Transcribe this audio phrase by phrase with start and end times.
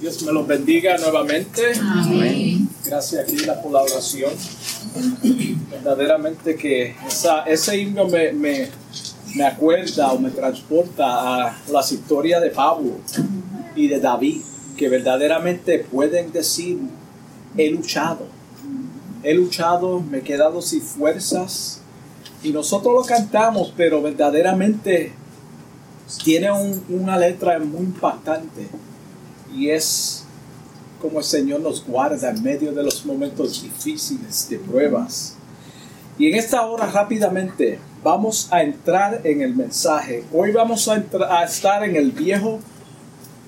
[0.00, 1.62] Dios me los bendiga nuevamente.
[1.80, 2.68] Amén.
[2.84, 4.32] Gracias aquí por la oración.
[5.70, 8.68] Verdaderamente que esa, ese himno me, me,
[9.34, 12.92] me acuerda o me transporta a la historia de Pablo
[13.74, 14.40] y de David,
[14.76, 16.78] que verdaderamente pueden decir,
[17.56, 18.26] he luchado,
[19.22, 21.80] he luchado, me he quedado sin fuerzas.
[22.42, 25.12] Y nosotros lo cantamos, pero verdaderamente
[26.22, 28.68] tiene un- una letra muy impactante
[29.56, 30.24] y es
[31.00, 35.34] como el Señor nos guarda en medio de los momentos difíciles de pruebas.
[36.18, 40.24] Y en esta hora rápidamente vamos a entrar en el mensaje.
[40.32, 42.60] Hoy vamos a, a estar en el Viejo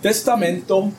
[0.02, 0.90] Testamento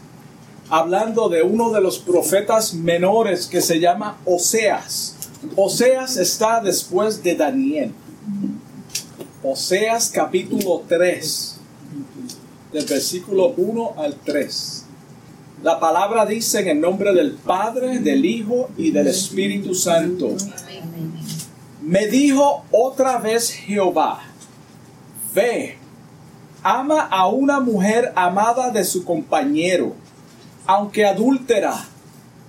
[0.69, 5.15] hablando de uno de los profetas menores que se llama Oseas.
[5.55, 7.91] Oseas está después de Daniel.
[9.41, 11.55] Oseas capítulo 3,
[12.73, 14.78] del versículo 1 al 3.
[15.61, 20.29] La palabra dice en el nombre del Padre, del Hijo y del Espíritu Santo.
[21.81, 24.21] Me dijo otra vez Jehová,
[25.33, 25.77] ve,
[26.63, 29.95] ama a una mujer amada de su compañero,
[30.65, 31.75] aunque adúltera,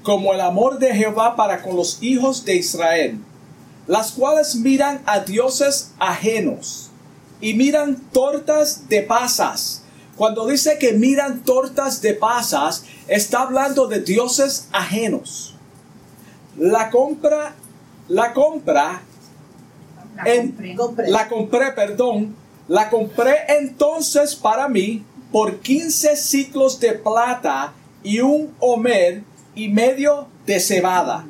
[0.05, 3.19] como el amor de Jehová para con los hijos de Israel,
[3.89, 6.91] las cuales miran a dioses ajenos
[7.41, 9.80] y miran tortas de pasas.
[10.21, 15.55] Cuando dice que miran tortas de pasas, está hablando de dioses ajenos.
[16.59, 17.55] La compra,
[18.07, 19.01] la compra
[20.27, 20.55] en-
[21.09, 22.37] la compré, perdón,
[22.69, 29.23] la compré entonces para mí por 15 ciclos de plata y un homer
[29.55, 31.25] y medio de cebada.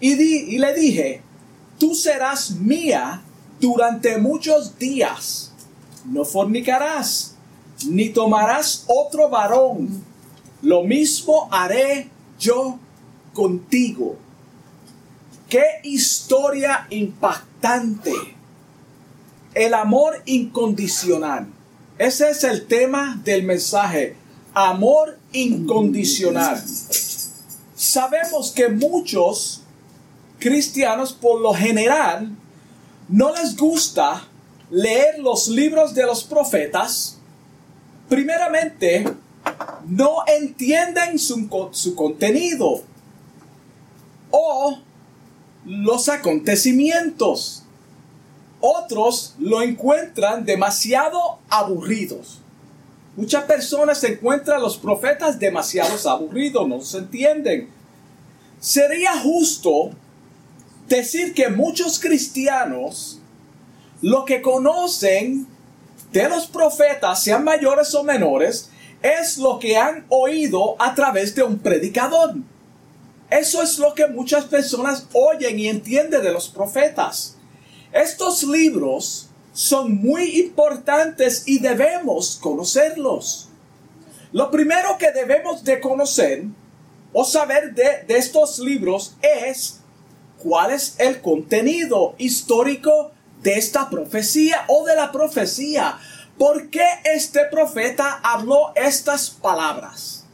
[0.00, 1.20] Y, di- y le dije,
[1.78, 3.20] tú serás mía
[3.60, 5.52] durante muchos días.
[6.06, 7.33] No fornicarás,
[7.86, 10.02] ni tomarás otro varón.
[10.62, 12.78] Lo mismo haré yo
[13.32, 14.16] contigo.
[15.48, 18.12] Qué historia impactante.
[19.54, 21.46] El amor incondicional.
[21.98, 24.16] Ese es el tema del mensaje.
[24.52, 26.62] Amor incondicional.
[27.74, 29.60] Sabemos que muchos
[30.38, 32.36] cristianos por lo general
[33.08, 34.26] no les gusta
[34.70, 37.13] leer los libros de los profetas.
[38.08, 39.04] Primeramente,
[39.86, 42.82] no entienden su, su contenido
[44.30, 44.78] o
[45.64, 47.62] los acontecimientos.
[48.60, 52.40] Otros lo encuentran demasiado aburridos.
[53.16, 57.68] Muchas personas encuentran a los profetas demasiado aburridos, no se entienden.
[58.58, 59.90] Sería justo
[60.88, 63.20] decir que muchos cristianos
[64.02, 65.46] lo que conocen
[66.14, 68.70] de los profetas, sean mayores o menores,
[69.02, 72.36] es lo que han oído a través de un predicador.
[73.28, 77.36] Eso es lo que muchas personas oyen y entienden de los profetas.
[77.92, 83.48] Estos libros son muy importantes y debemos conocerlos.
[84.30, 86.44] Lo primero que debemos de conocer
[87.12, 89.80] o saber de, de estos libros es
[90.38, 93.13] cuál es el contenido histórico
[93.44, 95.98] de esta profecía o de la profecía.
[96.38, 100.24] ¿Por qué este profeta habló estas palabras?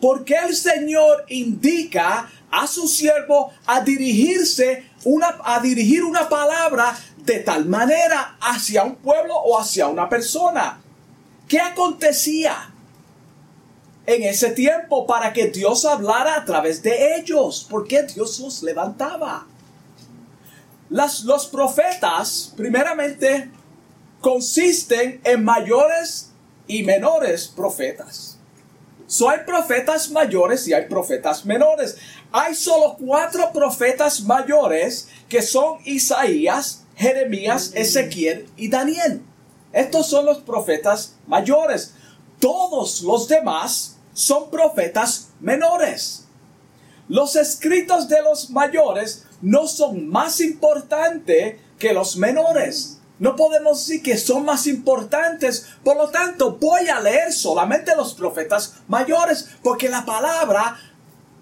[0.00, 7.40] Porque el Señor indica a su siervo a dirigirse una, a dirigir una palabra de
[7.40, 10.80] tal manera hacia un pueblo o hacia una persona.
[11.48, 12.72] ¿Qué acontecía
[14.06, 17.66] en ese tiempo para que Dios hablara a través de ellos?
[17.68, 19.46] ¿Por qué Dios los levantaba?
[20.92, 23.50] Las, los profetas, primeramente,
[24.20, 26.32] consisten en mayores
[26.66, 28.36] y menores profetas.
[29.06, 31.96] So hay profetas mayores y hay profetas menores.
[32.30, 39.22] Hay solo cuatro profetas mayores que son Isaías, Jeremías, Ezequiel y Daniel.
[39.72, 41.94] Estos son los profetas mayores.
[42.38, 46.26] Todos los demás son profetas menores.
[47.08, 52.98] Los escritos de los mayores no son más importantes que los menores.
[53.18, 55.66] No podemos decir que son más importantes.
[55.84, 60.76] Por lo tanto, voy a leer solamente los profetas mayores, porque la palabra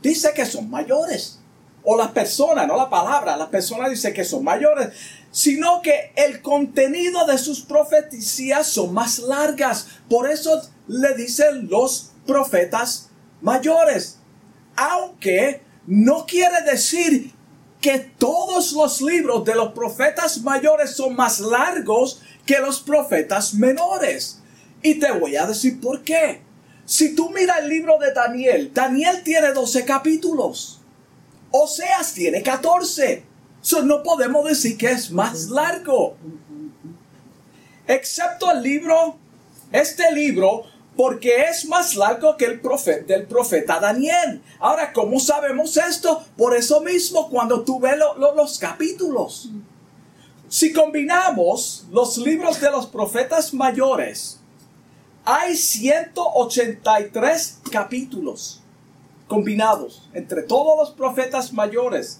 [0.02, 1.38] dice que son mayores.
[1.82, 4.90] O la persona, no la palabra, la persona dice que son mayores,
[5.30, 9.86] sino que el contenido de sus profecías son más largas.
[10.08, 13.08] Por eso le dicen los profetas
[13.40, 14.18] mayores.
[14.76, 17.32] Aunque no quiere decir
[17.80, 24.40] que todos los libros de los profetas mayores son más largos que los profetas menores.
[24.82, 26.42] Y te voy a decir por qué.
[26.84, 30.80] Si tú miras el libro de Daniel, Daniel tiene 12 capítulos.
[31.50, 33.24] Oseas tiene 14.
[33.62, 36.16] So, no podemos decir que es más largo.
[37.86, 39.16] Excepto el libro,
[39.72, 40.64] este libro,
[40.96, 44.42] porque es más largo que el profeta, del profeta Daniel.
[44.58, 46.24] Ahora, ¿cómo sabemos esto?
[46.36, 49.50] Por eso mismo, cuando tú ves los capítulos.
[50.48, 54.40] Si combinamos los libros de los profetas mayores,
[55.24, 58.60] hay 183 capítulos
[59.28, 62.18] combinados entre todos los profetas mayores.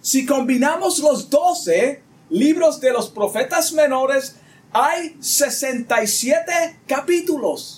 [0.00, 4.34] Si combinamos los 12 libros de los profetas menores,
[4.72, 7.77] hay 67 capítulos.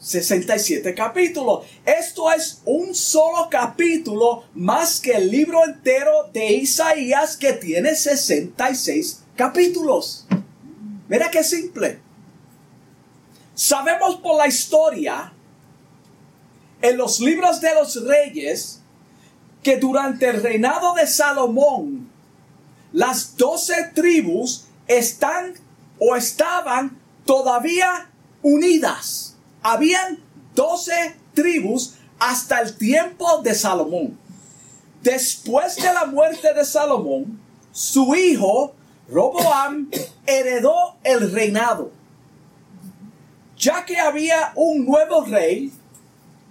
[0.00, 1.66] 67 capítulos.
[1.84, 9.22] Esto es un solo capítulo más que el libro entero de Isaías que tiene 66
[9.36, 10.26] capítulos.
[11.08, 12.00] Mira qué simple.
[13.54, 15.32] Sabemos por la historia
[16.80, 18.80] en los libros de los reyes
[19.62, 22.10] que durante el reinado de Salomón
[22.92, 25.54] las doce tribus están
[25.98, 28.10] o estaban todavía
[28.42, 29.29] unidas.
[29.62, 30.18] Habían
[30.54, 34.18] doce tribus hasta el tiempo de Salomón.
[35.02, 37.40] Después de la muerte de Salomón,
[37.72, 38.74] su hijo
[39.08, 39.90] Roboam
[40.26, 41.90] heredó el reinado
[43.60, 45.70] ya que había un nuevo rey,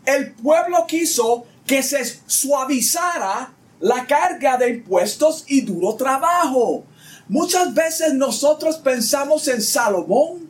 [0.06, 6.84] el pueblo quiso que se suavizara la carga de impuestos y duro trabajo.
[7.28, 10.49] Muchas veces nosotros pensamos en Salomón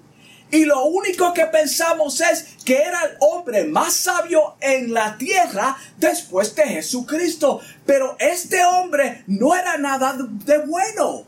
[0.52, 5.78] y lo único que pensamos es que era el hombre más sabio en la tierra
[5.98, 7.60] después de Jesucristo.
[7.86, 11.24] Pero este hombre no era nada de bueno.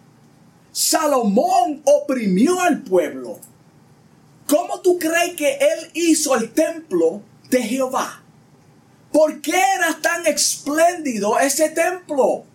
[0.72, 3.40] Salomón oprimió al pueblo.
[4.48, 8.24] ¿Cómo tú crees que él hizo el templo de Jehová?
[9.12, 12.46] ¿Por qué era tan espléndido ese templo?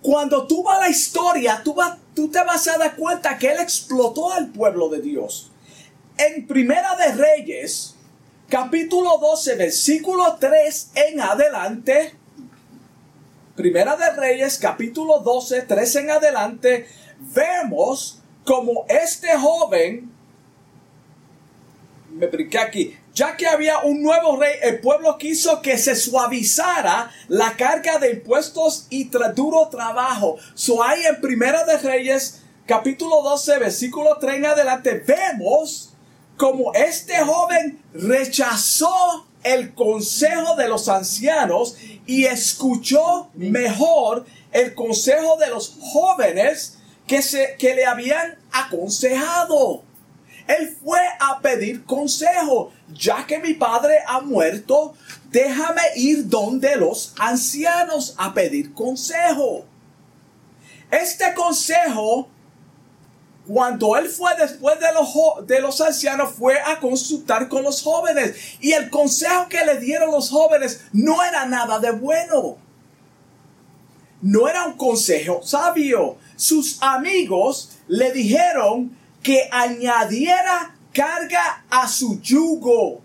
[0.00, 1.76] Cuando tú vas a la historia, tú,
[2.20, 5.50] tú te vas a dar cuenta que él explotó al pueblo de Dios.
[6.18, 7.94] En Primera de Reyes,
[8.46, 12.14] capítulo 12, versículo 3 en adelante,
[13.56, 16.86] Primera de Reyes, capítulo 12, 3 en adelante,
[17.20, 20.12] vemos como este joven
[22.10, 22.96] me brinqué aquí.
[23.14, 28.12] Ya que había un nuevo rey, el pueblo quiso que se suavizara la carga de
[28.12, 30.36] impuestos y duro trabajo.
[30.54, 35.92] So en Primera de Reyes, capítulo 12, versículo 3 en adelante, vemos
[36.36, 45.48] como este joven rechazó el consejo de los ancianos y escuchó mejor el consejo de
[45.48, 49.82] los jóvenes que, se, que le habían aconsejado.
[50.58, 52.72] Él fue a pedir consejo.
[52.92, 54.94] Ya que mi padre ha muerto,
[55.30, 59.64] déjame ir donde los ancianos a pedir consejo.
[60.90, 62.28] Este consejo,
[63.46, 68.34] cuando él fue después de los, de los ancianos, fue a consultar con los jóvenes.
[68.60, 72.58] Y el consejo que le dieron los jóvenes no era nada de bueno.
[74.20, 76.18] No era un consejo sabio.
[76.34, 83.02] Sus amigos le dijeron que añadiera carga a su yugo.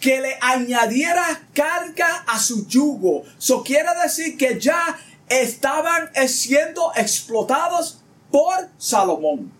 [0.00, 3.24] Que le añadiera carga a su yugo.
[3.38, 4.98] Eso quiere decir que ya
[5.28, 8.00] estaban siendo explotados
[8.30, 9.52] por Salomón.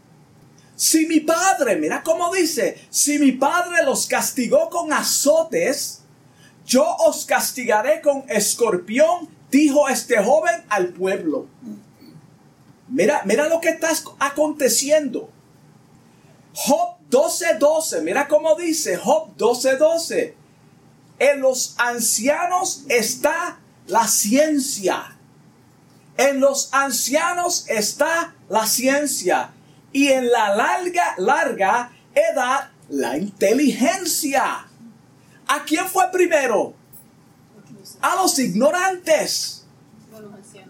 [0.75, 6.01] Si mi padre, mira cómo dice, si mi padre los castigó con azotes,
[6.65, 11.47] yo os castigaré con escorpión, dijo este joven al pueblo.
[12.89, 13.91] Mira, mira lo que está
[14.21, 15.31] aconteciendo.
[16.55, 20.35] Job 12:12, mira cómo dice Job 12:12.
[21.19, 25.17] En los ancianos está la ciencia.
[26.17, 29.51] En los ancianos está la ciencia.
[29.93, 34.67] Y en la larga, larga edad, la inteligencia.
[35.47, 36.75] ¿A quién fue primero?
[38.01, 39.60] A los ignorantes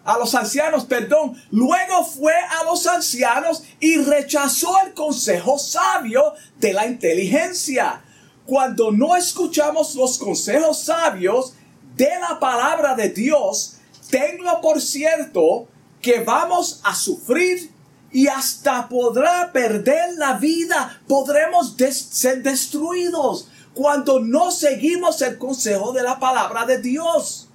[0.04, 1.40] a los ancianos, perdón.
[1.50, 8.02] Luego fue a los ancianos y rechazó el consejo sabio de la inteligencia.
[8.46, 11.54] Cuando no escuchamos los consejos sabios
[11.96, 13.76] de la palabra de Dios,
[14.10, 15.68] tenlo por cierto
[16.00, 17.70] que vamos a sufrir
[18.12, 21.00] y hasta podrá perder la vida.
[21.06, 27.49] Podremos ser destruidos cuando no seguimos el consejo de la palabra de Dios.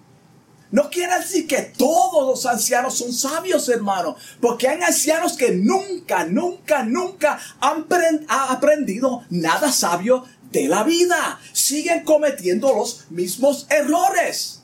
[0.75, 6.25] No quiere decir que todos los ancianos son sabios, hermano, porque hay ancianos que nunca,
[6.25, 7.86] nunca, nunca han
[8.27, 11.39] aprendido nada sabio de la vida.
[11.53, 14.63] Siguen cometiendo los mismos errores.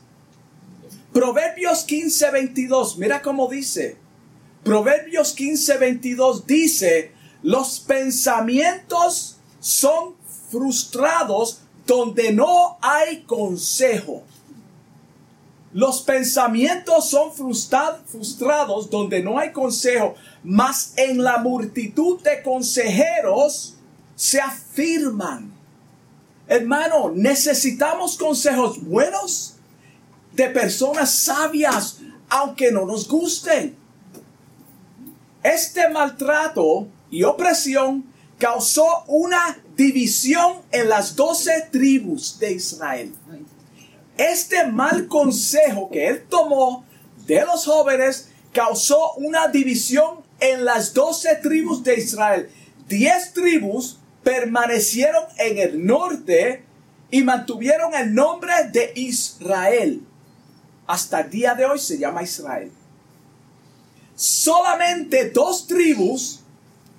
[1.13, 3.95] Proverbios 15, 22, mira cómo dice.
[4.65, 10.15] Proverbios 15, 22 dice, los pensamientos son
[10.49, 14.25] frustrados donde no hay consejo.
[15.73, 23.75] Los pensamientos son frustrados donde no hay consejo, mas en la multitud de consejeros
[24.15, 25.51] se afirman.
[26.47, 29.55] Hermano, necesitamos consejos buenos
[30.33, 31.99] de personas sabias,
[32.29, 33.75] aunque no nos gusten.
[35.41, 38.05] Este maltrato y opresión
[38.37, 43.13] causó una división en las doce tribus de Israel.
[44.21, 46.85] Este mal consejo que él tomó
[47.25, 52.51] de los jóvenes causó una división en las doce tribus de Israel.
[52.87, 56.63] Diez tribus permanecieron en el norte
[57.09, 60.03] y mantuvieron el nombre de Israel.
[60.85, 62.71] Hasta el día de hoy se llama Israel.
[64.15, 66.41] Solamente dos tribus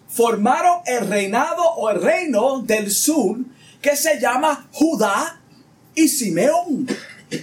[0.09, 3.39] formaron el reinado o el reino del sur
[3.81, 5.41] que se llama Judá
[5.95, 6.89] y Simeón.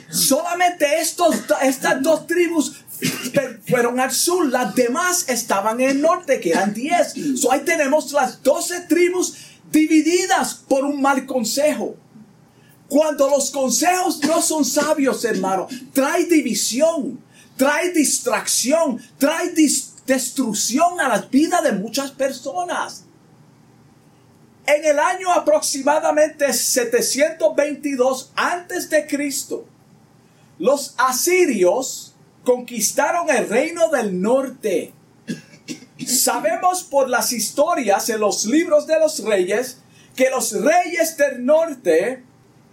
[0.10, 2.84] Solamente estos, estas dos tribus
[3.68, 7.14] fueron al sur, las demás estaban en el norte, que eran diez.
[7.36, 9.36] So ahí tenemos las doce tribus
[9.72, 11.96] divididas por un mal consejo.
[12.88, 17.24] Cuando los consejos no son sabios, hermano, trae división,
[17.56, 19.54] trae distracción, trae
[20.06, 23.06] destrucción a la vida de muchas personas.
[24.66, 29.66] En el año aproximadamente 722 antes de Cristo,
[30.60, 32.14] los asirios
[32.44, 34.94] conquistaron el reino del norte.
[36.06, 39.80] Sabemos por las historias en los libros de los reyes
[40.16, 42.24] que los reyes del norte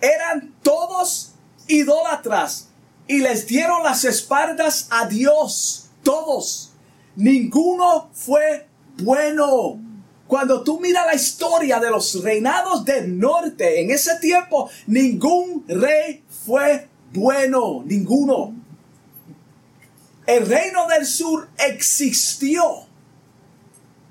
[0.01, 1.33] eran todos
[1.69, 2.69] idólatras
[3.07, 5.91] y les dieron las espaldas a Dios.
[6.03, 6.73] Todos.
[7.15, 8.67] Ninguno fue
[8.99, 9.81] bueno.
[10.27, 16.25] Cuando tú miras la historia de los reinados del norte, en ese tiempo ningún rey
[16.45, 18.55] fue bueno, ninguno.
[20.27, 22.87] El reino del sur existió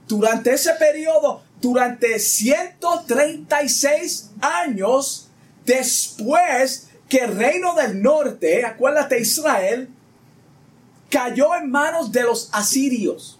[0.07, 5.27] durante ese periodo, durante 136 años
[5.65, 9.89] después que el reino del norte, acuérdate Israel,
[11.09, 13.39] cayó en manos de los asirios.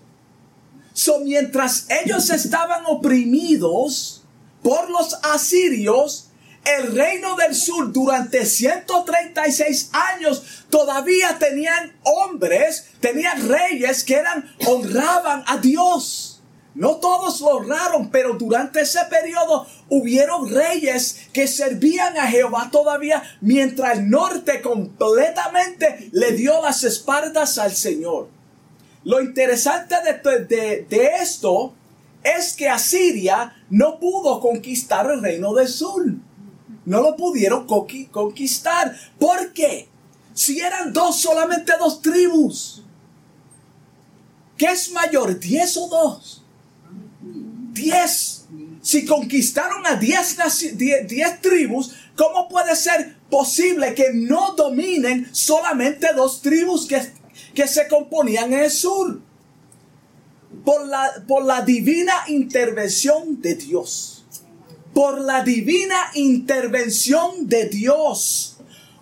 [0.94, 4.24] So, mientras ellos estaban oprimidos
[4.64, 6.30] por los asirios,
[6.66, 15.44] el reino del sur durante 136 años todavía tenían hombres, tenían reyes que eran honraban
[15.48, 16.42] a Dios.
[16.74, 23.24] No todos lo honraron, pero durante ese periodo hubieron reyes que servían a Jehová todavía,
[23.40, 28.28] mientras el norte completamente le dio las espaldas al Señor.
[29.06, 31.74] Lo interesante de, de esto
[32.24, 36.04] es que Asiria no pudo conquistar el reino del sur.
[36.86, 38.96] No lo pudieron conquistar.
[39.20, 39.90] ¿Por qué?
[40.34, 42.84] Si eran dos, solamente dos tribus.
[44.58, 46.46] ¿Qué es mayor, diez o dos?
[47.76, 48.46] diez.
[48.82, 50.38] Si conquistaron a diez,
[50.76, 57.02] diez, tribus, ¿cómo puede ser posible que no dominen solamente dos tribus que,
[57.54, 59.22] que se componían en el sur?
[60.64, 64.15] Por la, por la divina intervención de Dios.
[64.96, 68.56] Por la divina intervención de Dios.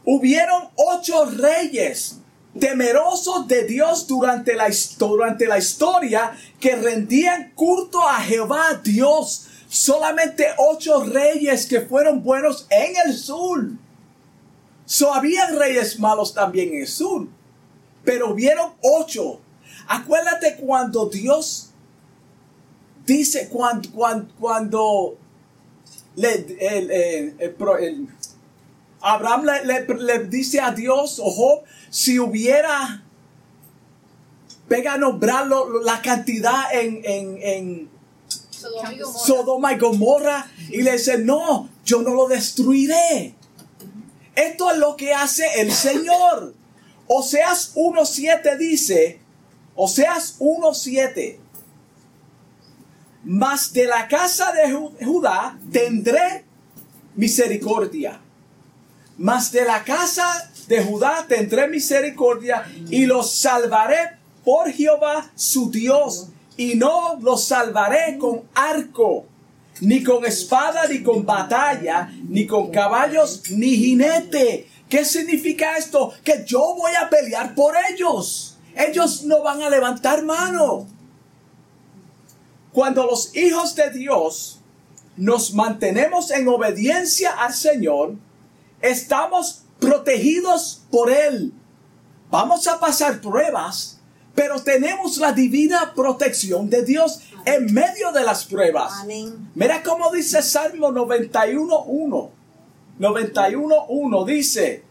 [0.04, 2.18] Hubieron ocho reyes
[2.60, 4.70] temerosos de Dios durante la,
[5.60, 9.48] historia que rendían culto a Jehová Dios.
[9.70, 13.70] Solamente ocho reyes que fueron buenos en el sur.
[14.86, 17.28] So reyes malos también en el sur.
[18.04, 19.42] Pero hubieron ocho.
[19.88, 21.70] Acuérdate cuando Dios
[23.06, 23.90] dice, cuando,
[24.40, 25.18] cuando,
[26.16, 27.36] le,
[29.02, 33.04] Abraham le, dice a Dios, ojo, si hubiera,
[34.68, 37.90] pega a nombrarlo la cantidad en, en,
[39.26, 43.36] Sodoma y Gomorra y le dice, no, yo no lo destruiré.
[44.36, 46.54] Esto es lo que hace el Señor.
[47.08, 49.20] Oseas 1.7 dice,
[49.76, 51.40] Oseas 1.7,
[53.24, 56.46] mas de la casa de Judá tendré
[57.16, 58.20] misericordia,
[59.18, 66.28] mas de la casa de Judá tendré misericordia y los salvaré por Jehová su Dios
[66.58, 69.26] y no los salvaré con arco,
[69.82, 74.68] ni con espada, ni con batalla, ni con caballos, ni jinete.
[74.88, 76.14] ¿Qué significa esto?
[76.24, 78.58] Que yo voy a pelear por ellos.
[78.76, 80.88] Ellos no van a levantar mano.
[82.74, 84.60] Cuando los hijos de Dios
[85.16, 88.16] nos mantenemos en obediencia al Señor,
[88.82, 91.54] estamos protegidos por Él.
[92.32, 94.00] Vamos a pasar pruebas,
[94.34, 99.06] pero tenemos la divina protección de Dios en medio de las pruebas.
[99.54, 102.30] Mira cómo dice Salmo 91.1.
[103.00, 104.84] 91.1 dice,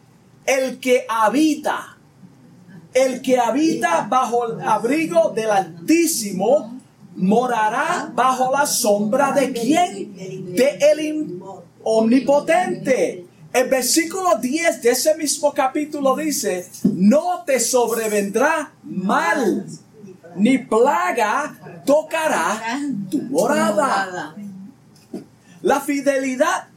[0.46, 1.96] el que habita,
[2.94, 6.81] el que habita bajo el abrigo del Altísimo,
[7.16, 10.14] morará bajo la sombra de quién?
[10.54, 11.40] De el
[11.82, 13.26] omnipotente.
[13.52, 19.66] El versículo 10 de ese mismo capítulo dice, no te sobrevendrá mal,
[20.36, 24.34] ni plaga tocará tu morada.
[25.60, 26.68] La fidelidad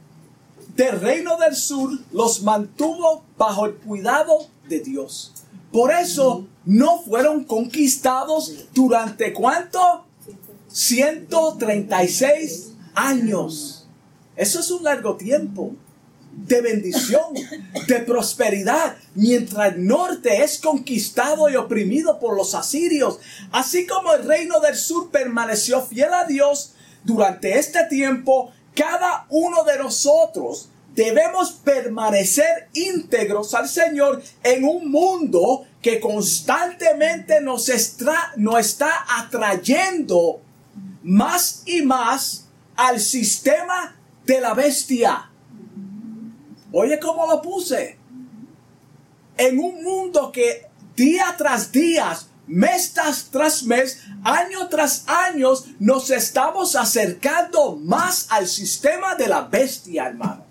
[0.76, 5.32] del reino del sur los mantuvo bajo el cuidado de Dios.
[5.72, 10.05] Por eso no fueron conquistados durante cuánto?
[10.76, 13.88] 136 años.
[14.36, 15.72] Eso es un largo tiempo
[16.32, 17.32] de bendición,
[17.86, 23.18] de prosperidad, mientras el norte es conquistado y oprimido por los asirios.
[23.52, 29.64] Así como el reino del sur permaneció fiel a Dios durante este tiempo, cada uno
[29.64, 37.72] de nosotros debemos permanecer íntegros al Señor en un mundo que constantemente nos,
[38.36, 40.42] nos está atrayendo
[41.06, 43.94] más y más al sistema
[44.26, 45.30] de la bestia.
[46.72, 47.96] Oye, ¿cómo lo puse?
[49.36, 52.92] En un mundo que día tras día, mes
[53.30, 60.44] tras, mes, año tras año, nos estamos acercando más al sistema de la bestia, hermano.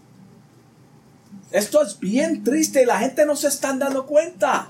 [1.52, 4.70] Esto es bien triste y la gente no se está dando cuenta.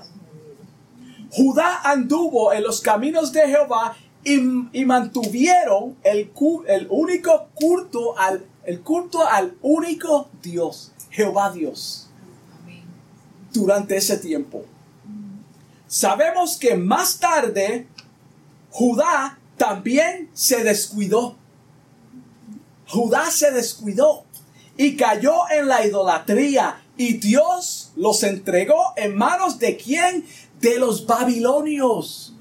[1.30, 6.32] Judá anduvo en los caminos de Jehová y, mantuvieron el,
[6.66, 12.08] el único culto al, el culto al único Dios, Jehová Dios,
[13.52, 14.64] durante ese tiempo.
[15.86, 17.86] Sabemos que más tarde
[18.70, 21.36] Judá también se descuidó.
[22.88, 24.24] Judá se descuidó
[24.76, 30.26] y cayó en la idolatría y Dios los entregó en manos de quién?
[30.60, 32.35] De los babilonios.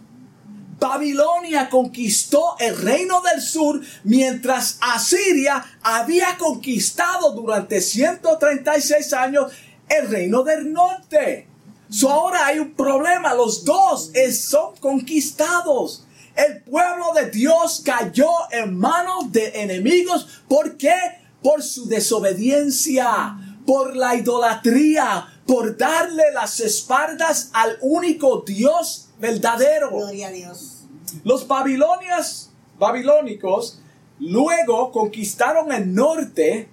[0.80, 9.52] Babilonia conquistó el reino del sur mientras Asiria había conquistado durante 136 años
[9.88, 11.48] el reino del norte.
[11.90, 16.06] So ahora hay un problema, los dos son conquistados.
[16.36, 20.42] El pueblo de Dios cayó en manos de enemigos.
[20.50, 20.96] ¿Por qué?
[21.42, 29.90] Por su desobediencia, por la idolatría, por darle las espaldas al único Dios verdadero.
[29.90, 30.84] Gloria a Dios.
[31.24, 33.80] Los babilonias, babilónicos
[34.20, 36.70] luego conquistaron el norte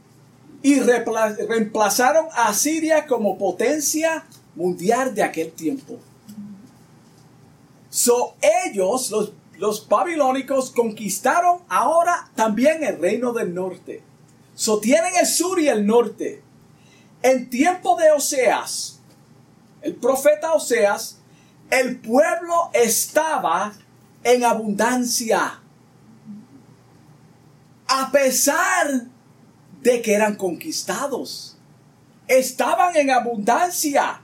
[0.62, 5.98] y reemplazaron a Siria como potencia mundial de aquel tiempo.
[7.90, 8.36] So,
[8.66, 14.02] ellos, los, los babilónicos, conquistaron ahora también el reino del norte.
[14.54, 16.42] So, tienen el sur y el norte.
[17.22, 19.00] En tiempo de Oseas,
[19.82, 21.18] el profeta Oseas
[21.72, 23.72] el pueblo estaba
[24.22, 25.58] en abundancia.
[27.86, 29.06] A pesar
[29.80, 31.56] de que eran conquistados.
[32.28, 34.20] Estaban en abundancia.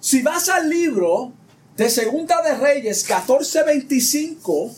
[0.00, 1.32] Si vas al libro
[1.76, 4.74] de Segunda de Reyes 14:25,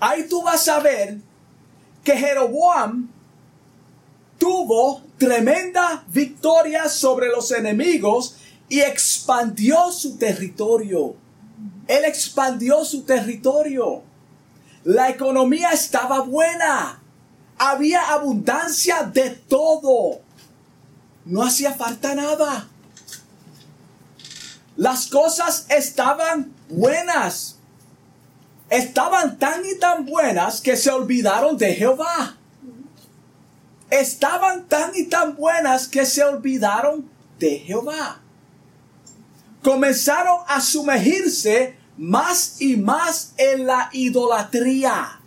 [0.00, 1.18] ahí tú vas a ver
[2.02, 3.10] que Jeroboam
[4.38, 8.36] tuvo tremenda victoria sobre los enemigos
[8.72, 11.14] y expandió su territorio.
[11.86, 14.02] Él expandió su territorio.
[14.82, 16.98] La economía estaba buena.
[17.58, 20.22] Había abundancia de todo.
[21.26, 22.66] No hacía falta nada.
[24.78, 27.58] Las cosas estaban buenas.
[28.70, 32.38] Estaban tan y tan buenas que se olvidaron de Jehová.
[33.90, 37.06] Estaban tan y tan buenas que se olvidaron
[37.38, 38.21] de Jehová
[39.62, 45.20] comenzaron a sumergirse más y más en la idolatría.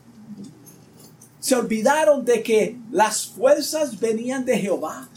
[1.39, 5.07] Se olvidaron de que las fuerzas venían de Jehová.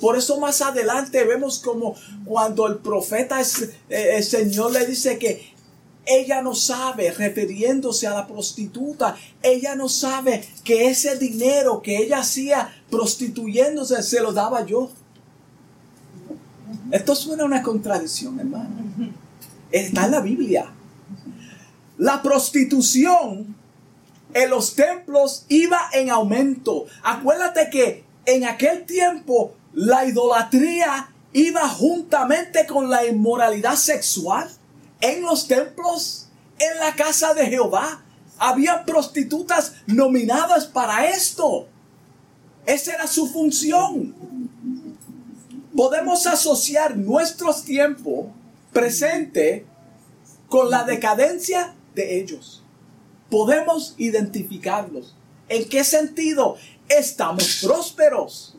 [0.00, 1.94] Por eso más adelante vemos como
[2.24, 5.54] cuando el profeta, eh, el Señor le dice que
[6.04, 12.18] ella no sabe, refiriéndose a la prostituta, ella no sabe que ese dinero que ella
[12.18, 14.90] hacía prostituyéndose se lo daba yo.
[16.90, 18.70] Esto suena una contradicción, hermano.
[19.70, 20.66] Está en la Biblia.
[21.98, 23.56] La prostitución
[24.34, 26.86] en los templos iba en aumento.
[27.02, 34.48] Acuérdate que en aquel tiempo la idolatría iba juntamente con la inmoralidad sexual.
[35.00, 38.02] En los templos, en la casa de Jehová,
[38.38, 41.68] había prostitutas nominadas para esto.
[42.66, 44.14] Esa era su función.
[45.76, 48.32] Podemos asociar nuestro tiempo
[48.72, 49.66] presente
[50.48, 52.62] con la decadencia de ellos
[53.30, 55.14] podemos identificarlos.
[55.48, 56.56] ¿En qué sentido?
[56.88, 58.56] Estamos prósperos.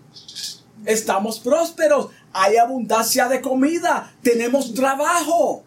[0.85, 2.07] Estamos prósperos.
[2.33, 4.13] Hay abundancia de comida.
[4.21, 5.63] Tenemos trabajo.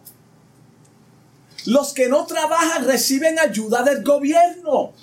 [1.65, 4.93] Los que no trabajan reciben ayuda del gobierno.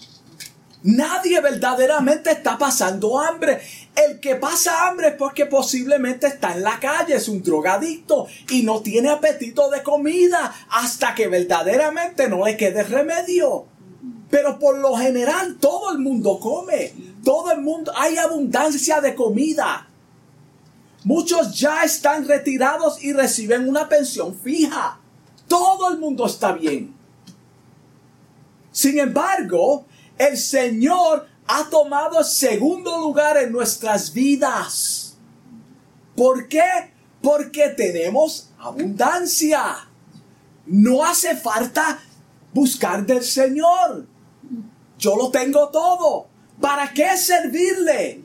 [0.83, 3.61] Nadie verdaderamente está pasando hambre.
[4.07, 8.63] El que pasa hambre es porque posiblemente está en la calle, es un drogadicto y
[8.63, 13.67] no tiene apetito de comida hasta que verdaderamente no le quede remedio.
[14.31, 16.93] Pero por lo general todo el mundo come.
[17.25, 19.89] Todo el mundo, hay abundancia de comida.
[21.03, 25.01] Muchos ya están retirados y reciben una pensión fija.
[25.49, 26.95] Todo el mundo está bien.
[28.71, 29.87] Sin embargo,
[30.19, 35.17] el Señor ha tomado segundo lugar en nuestras vidas.
[36.15, 36.93] ¿Por qué?
[37.23, 39.89] Porque tenemos abundancia.
[40.67, 42.01] No hace falta
[42.53, 44.07] buscar del Señor.
[44.99, 46.27] Yo lo tengo todo.
[46.61, 48.23] ¿Para qué servirle?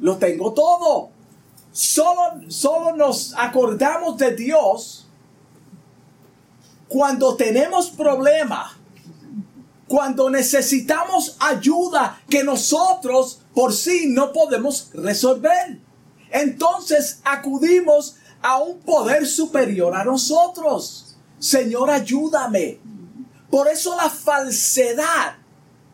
[0.00, 1.10] Lo tengo todo.
[1.72, 5.04] Solo, solo nos acordamos de Dios
[6.88, 8.72] cuando tenemos problemas,
[9.94, 15.78] cuando necesitamos ayuda que nosotros por sí no podemos resolver.
[16.32, 21.14] Entonces acudimos a un poder superior a nosotros.
[21.38, 22.80] Señor, ayúdame.
[23.48, 25.36] Por eso la falsedad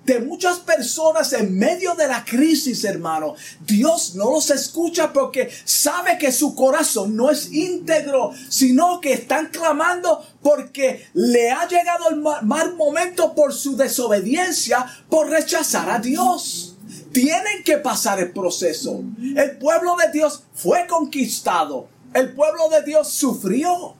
[0.04, 3.34] de muchas personas en medio de la crisis, hermano.
[3.60, 9.46] Dios no los escucha porque sabe que su corazón no es íntegro, sino que están
[9.48, 16.76] clamando porque le ha llegado el mal momento por su desobediencia, por rechazar a Dios.
[17.12, 19.02] Tienen que pasar el proceso.
[19.36, 21.88] El pueblo de Dios fue conquistado.
[22.14, 23.94] El pueblo de Dios sufrió.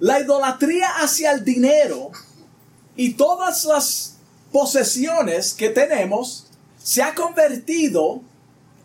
[0.00, 2.10] La idolatría hacia el dinero
[2.96, 4.11] y todas las
[4.52, 6.46] posesiones que tenemos
[6.82, 8.20] se ha convertido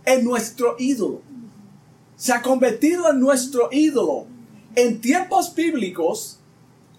[0.05, 1.21] en nuestro ídolo.
[2.15, 4.25] Se ha convertido en nuestro ídolo.
[4.75, 6.39] En tiempos bíblicos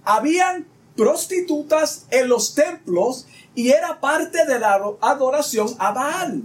[0.05, 6.43] habían prostitutas en los templos y era parte de la adoración a Baal.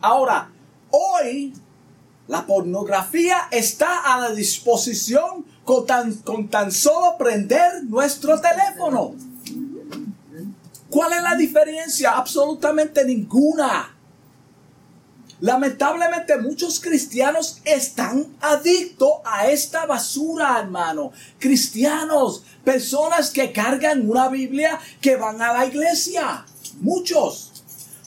[0.00, 0.50] Ahora,
[0.90, 1.52] hoy
[2.26, 9.14] la pornografía está a la disposición con tan, con tan solo prender nuestro teléfono.
[10.90, 12.10] ¿Cuál es la diferencia?
[12.12, 13.96] Absolutamente ninguna.
[15.40, 21.12] Lamentablemente muchos cristianos están adictos a esta basura, hermano.
[21.38, 26.44] Cristianos, personas que cargan una Biblia, que van a la iglesia.
[26.80, 27.52] Muchos.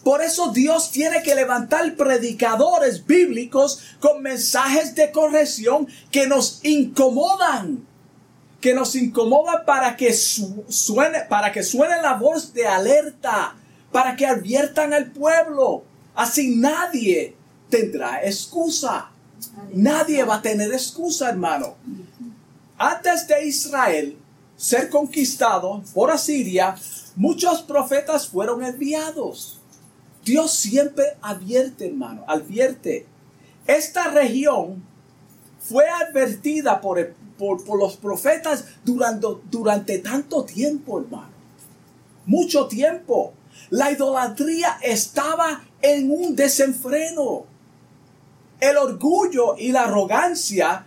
[0.04, 7.88] Por eso Dios tiene que levantar predicadores bíblicos con mensajes de corrección que nos incomodan
[8.64, 13.58] que nos incomoda para que suene, para que suene la voz de alerta,
[13.92, 15.84] para que adviertan al pueblo.
[16.16, 17.36] Así nadie
[17.70, 19.12] tendrá excusa.
[19.74, 21.76] Nadie va a tener excusa, hermano.
[22.78, 24.18] Antes de Israel
[24.56, 26.74] ser conquistado por Asiria,
[27.18, 29.60] muchos profetas fueron enviados.
[30.24, 33.08] Dios siempre advierte, hermano, advierte.
[33.68, 34.82] Esta región
[35.60, 37.14] fue advertida por el
[37.66, 41.34] por, los profetas durante, durante tanto tiempo, hermano.
[42.26, 43.34] Mucho tiempo.
[43.70, 47.46] La idolatría estaba en un desenfreno.
[48.60, 50.86] El orgullo y la arrogancia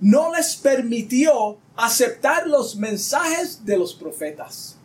[0.00, 4.76] no les permitió aceptar los mensajes de los profetas.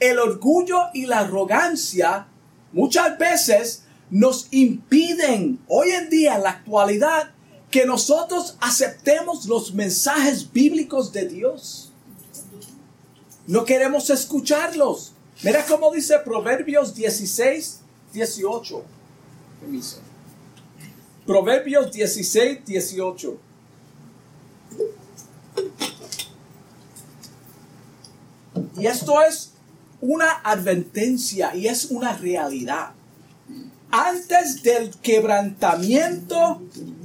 [0.00, 2.26] El orgullo y la arrogancia
[2.72, 7.33] muchas veces nos impiden hoy en día, en la actualidad,
[7.74, 11.90] que nosotros aceptemos los mensajes bíblicos de Dios.
[13.48, 15.12] No queremos escucharlos.
[15.42, 17.80] Mira cómo dice Proverbios 16,
[18.12, 18.84] 18.
[21.26, 23.38] Proverbios 16, 18.
[28.78, 29.50] Y esto es
[30.00, 32.92] una advertencia y es una realidad.
[33.90, 36.62] Antes del quebrantamiento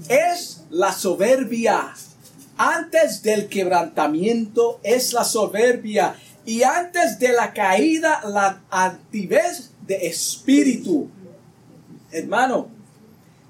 [0.07, 1.93] es la soberbia.
[2.57, 6.15] Antes del quebrantamiento es la soberbia.
[6.45, 11.09] Y antes de la caída, la altivez de espíritu.
[12.11, 12.69] Hermano,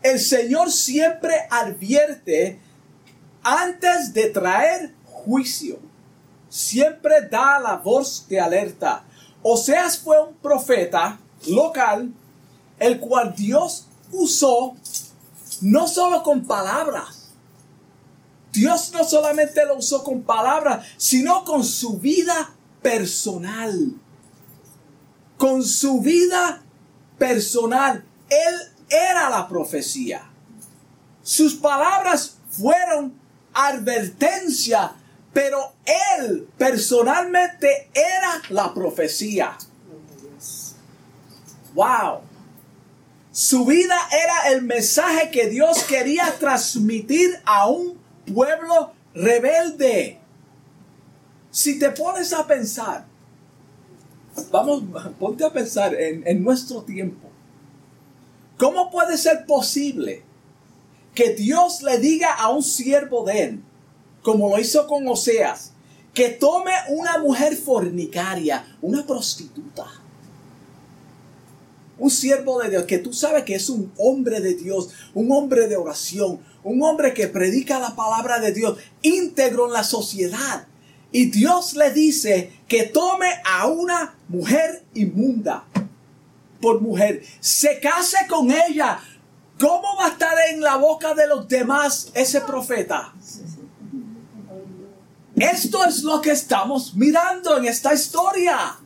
[0.01, 2.59] el Señor siempre advierte
[3.43, 5.79] antes de traer juicio.
[6.49, 9.03] Siempre da la voz de alerta.
[9.41, 12.11] Oseas fue un profeta local,
[12.79, 14.75] el cual Dios usó
[15.61, 17.31] no solo con palabras.
[18.51, 23.93] Dios no solamente lo usó con palabras, sino con su vida personal.
[25.37, 26.61] Con su vida
[27.17, 28.03] personal.
[28.29, 28.55] Él
[28.89, 30.29] era la profecía.
[31.21, 33.13] Sus palabras fueron
[33.53, 34.93] advertencia,
[35.31, 35.73] pero
[36.17, 39.57] él personalmente era la profecía.
[41.73, 42.28] Wow.
[43.31, 47.99] Su vida era el mensaje que Dios quería transmitir a un
[48.33, 50.19] pueblo rebelde.
[51.51, 53.05] Si te pones a pensar,
[54.51, 54.83] vamos,
[55.19, 57.29] ponte a pensar en, en nuestro tiempo.
[58.57, 60.23] ¿Cómo puede ser posible
[61.13, 63.63] que Dios le diga a un siervo de él,
[64.23, 65.73] como lo hizo con Oseas,
[66.15, 69.85] que tome una mujer fornicaria, una prostituta?
[71.99, 75.67] Un siervo de Dios que tú sabes que es un hombre de Dios, un hombre
[75.67, 80.67] de oración, un hombre que predica la palabra de Dios, íntegro en la sociedad.
[81.11, 85.65] Y Dios le dice que tome a una mujer inmunda
[86.61, 88.99] por mujer, se case con ella,
[89.59, 93.13] ¿cómo va a estar en la boca de los demás ese profeta?
[95.35, 98.77] Esto es lo que estamos mirando en esta historia.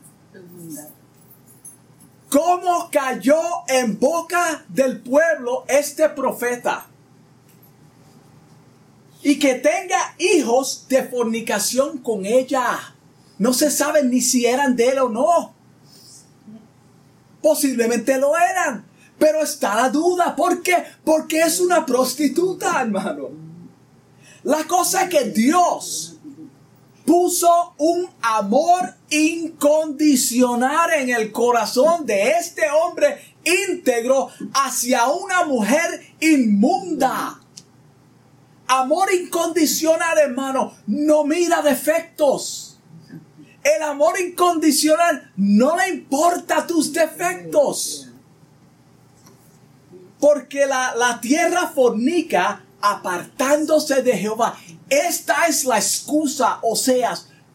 [2.34, 6.84] ¿Cómo cayó en boca del pueblo este profeta?
[9.22, 12.92] Y que tenga hijos de fornicación con ella.
[13.38, 15.54] No se sabe ni si eran de él o no.
[17.40, 18.84] Posiblemente lo eran.
[19.16, 20.34] Pero está la duda.
[20.34, 20.84] ¿Por qué?
[21.04, 23.28] Porque es una prostituta, hermano.
[24.42, 26.13] La cosa es que Dios
[27.04, 37.40] puso un amor incondicional en el corazón de este hombre íntegro hacia una mujer inmunda.
[38.66, 42.78] Amor incondicional, hermano, no mira defectos.
[43.62, 48.08] El amor incondicional no le importa tus defectos.
[50.18, 54.58] Porque la, la tierra fornica apartándose de Jehová.
[54.90, 57.14] Esta es la excusa, o sea,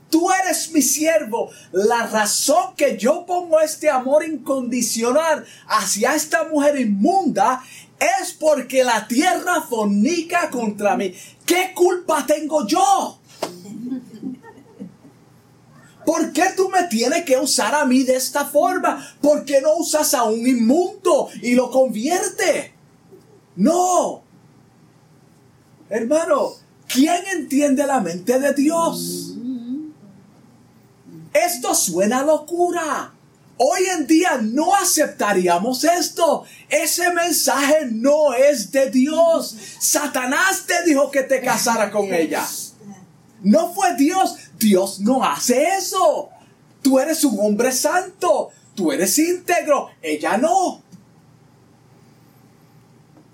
[0.10, 1.52] tú eres mi siervo.
[1.72, 7.64] La razón que yo pongo este amor incondicional hacia esta mujer inmunda
[8.00, 11.14] es porque la tierra fornica contra mí.
[11.46, 13.20] ¿Qué culpa tengo yo?
[16.06, 19.16] ¿Por qué tú me tienes que usar a mí de esta forma?
[19.22, 22.74] ¿Por qué no usas a un inmundo y lo convierte?
[23.56, 24.29] No.
[25.90, 26.54] Hermano,
[26.88, 29.34] ¿quién entiende la mente de Dios?
[31.34, 33.14] Esto suena locura.
[33.58, 36.46] Hoy en día no aceptaríamos esto.
[36.70, 39.56] Ese mensaje no es de Dios.
[39.80, 42.48] Satanás te dijo que te casara con ella.
[43.42, 44.36] No fue Dios.
[44.58, 46.30] Dios no hace eso.
[46.82, 48.52] Tú eres un hombre santo.
[48.76, 49.90] Tú eres íntegro.
[50.02, 50.82] Ella no.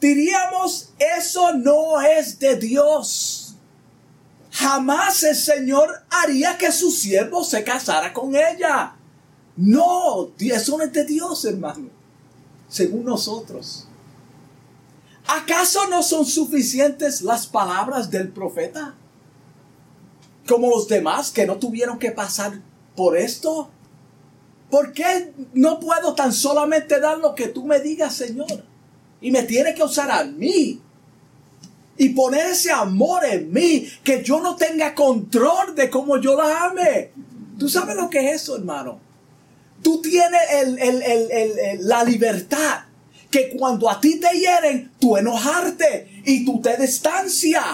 [0.05, 3.55] Diríamos, eso no es de Dios.
[4.51, 8.95] Jamás el Señor haría que su siervo se casara con ella.
[9.57, 11.89] No, eso no es de Dios, hermano.
[12.69, 13.87] Según nosotros.
[15.25, 18.93] ¿Acaso no son suficientes las palabras del profeta?
[20.47, 22.61] como los demás que no tuvieron que pasar
[22.95, 23.71] por esto?
[24.69, 28.74] ¿Por qué no puedo tan solamente dar lo que tú me digas, Señor?
[29.25, 30.79] Y me tiene que usar a mí.
[31.97, 36.65] Y poner ese amor en mí, que yo no tenga control de cómo yo la
[36.65, 37.11] ame.
[37.57, 38.99] ¿Tú sabes lo que es eso, hermano?
[39.81, 40.41] Tú tienes
[41.79, 42.81] la libertad
[43.31, 47.65] que cuando a ti te hieren, tú enojarte y tú te distancias.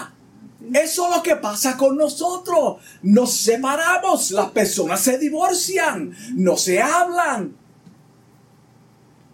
[0.72, 2.76] Eso es lo que pasa con nosotros.
[3.02, 7.56] Nos separamos, las personas se divorcian, no se hablan.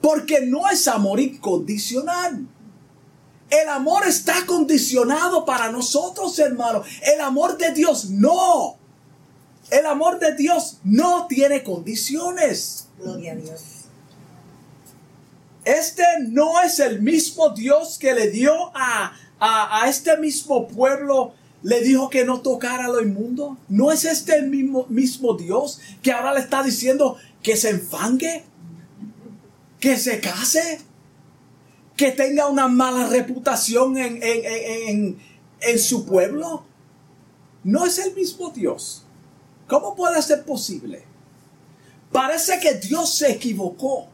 [0.09, 2.49] Porque no es amor incondicional.
[3.51, 6.87] El amor está condicionado para nosotros, hermanos.
[7.15, 8.79] El amor de Dios no.
[9.71, 12.89] El amor de Dios no tiene condiciones.
[12.99, 13.61] Gloria a Dios.
[15.67, 21.35] Este no es el mismo Dios que le dio a, a, a este mismo pueblo,
[21.63, 23.59] le dijo que no tocara lo inmundo.
[23.69, 28.47] No es este el mismo, mismo Dios que ahora le está diciendo que se enfangue,
[29.81, 30.81] que se case,
[31.97, 35.19] que tenga una mala reputación en, en, en,
[35.61, 36.65] en su pueblo.
[37.65, 39.05] No es el mismo Dios.
[39.67, 41.05] ¿Cómo puede ser posible?
[42.13, 44.09] Parece que Dios se equivocó.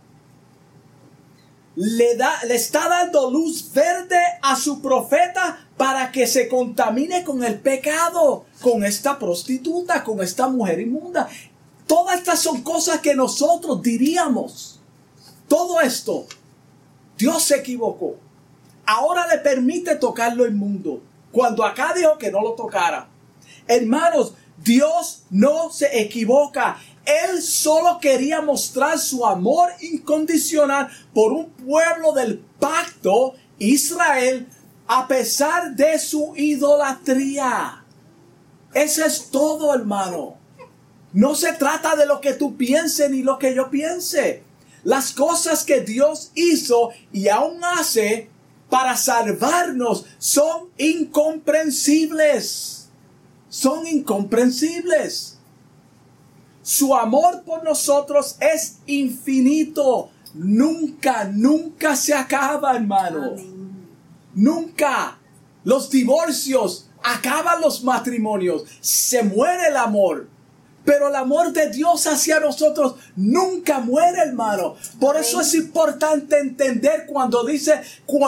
[1.77, 7.42] Le, da, le está dando luz verde a su profeta para que se contamine con
[7.42, 11.29] el pecado, con esta prostituta, con esta mujer inmunda.
[11.87, 14.73] Todas estas son cosas que nosotros diríamos.
[15.48, 16.26] Todo esto,
[17.16, 18.16] Dios se equivocó.
[18.87, 21.02] Ahora le permite tocar lo inmundo.
[21.33, 23.09] Cuando acá dijo que no lo tocara.
[23.66, 26.78] Hermanos, Dios no se equivoca.
[27.04, 34.46] Él solo quería mostrar su amor incondicional por un pueblo del pacto, Israel,
[34.87, 37.85] a pesar de su idolatría.
[38.72, 40.37] Eso es todo, hermano.
[41.12, 44.42] No se trata de lo que tú pienses ni lo que yo piense.
[44.85, 48.31] Las cosas que Dios hizo y aún hace
[48.68, 52.88] para salvarnos son incomprensibles.
[53.49, 55.38] Son incomprensibles.
[56.62, 60.11] Su amor por nosotros es infinito.
[60.35, 63.33] Nunca, nunca se acaba, hermano.
[63.33, 63.55] Amén.
[64.35, 65.18] Nunca.
[65.62, 68.64] Los divorcios acaban los matrimonios.
[68.81, 70.29] Se muere el amor.
[70.85, 74.77] Pero el amor de Dios hacia nosotros nunca muere, hermano.
[75.01, 77.81] Por eso es importante entender cuando dice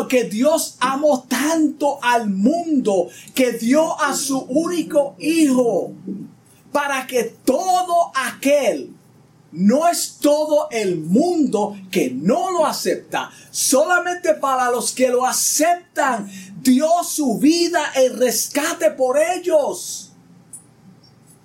[0.09, 5.93] que Dios amó tanto al mundo que dio a su único hijo
[6.73, 8.91] para que todo aquel,
[9.53, 16.31] no es todo el mundo que no lo acepta, solamente para los que lo aceptan,
[16.61, 20.13] dio su vida en rescate por ellos.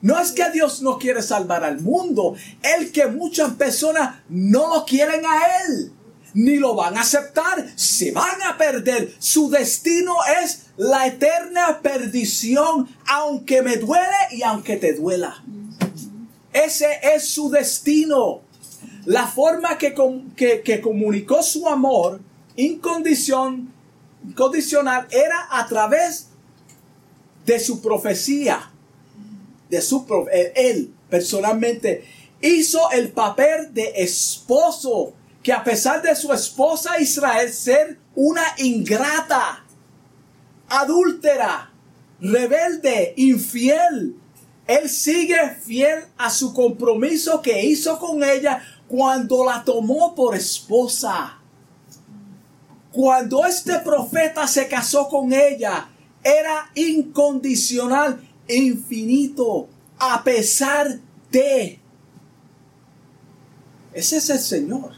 [0.01, 2.35] No es que Dios no quiere salvar al mundo,
[2.77, 5.37] el que muchas personas no lo quieren a
[5.67, 5.91] Él,
[6.33, 9.13] ni lo van a aceptar, se van a perder.
[9.19, 15.43] Su destino es la eterna perdición, aunque me duele y aunque te duela.
[16.53, 18.41] Ese es su destino.
[19.05, 19.93] La forma que,
[20.35, 22.21] que- que comunicó su amor
[22.57, 23.67] incondicion-
[24.27, 26.27] incondicional era a través
[27.45, 28.70] de su profecía
[29.71, 32.03] de su eh, él personalmente
[32.41, 39.65] hizo el papel de esposo que a pesar de su esposa Israel ser una ingrata,
[40.67, 41.71] adúltera,
[42.19, 44.15] rebelde, infiel,
[44.67, 51.39] él sigue fiel a su compromiso que hizo con ella cuando la tomó por esposa.
[52.91, 55.89] Cuando este profeta se casó con ella,
[56.23, 58.21] era incondicional,
[58.55, 60.99] infinito, a pesar
[61.31, 61.79] de.
[63.93, 64.93] Ese es el Señor.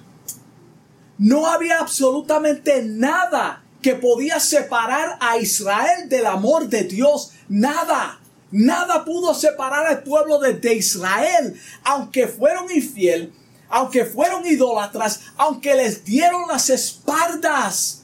[1.17, 7.31] No había absolutamente nada que podía separar a Israel del amor de Dios.
[7.47, 8.19] Nada.
[8.51, 13.33] Nada pudo separar al pueblo de, Israel, aunque fueron infiel,
[13.67, 18.03] aunque fueron idólatras, aunque les dieron las espaldas.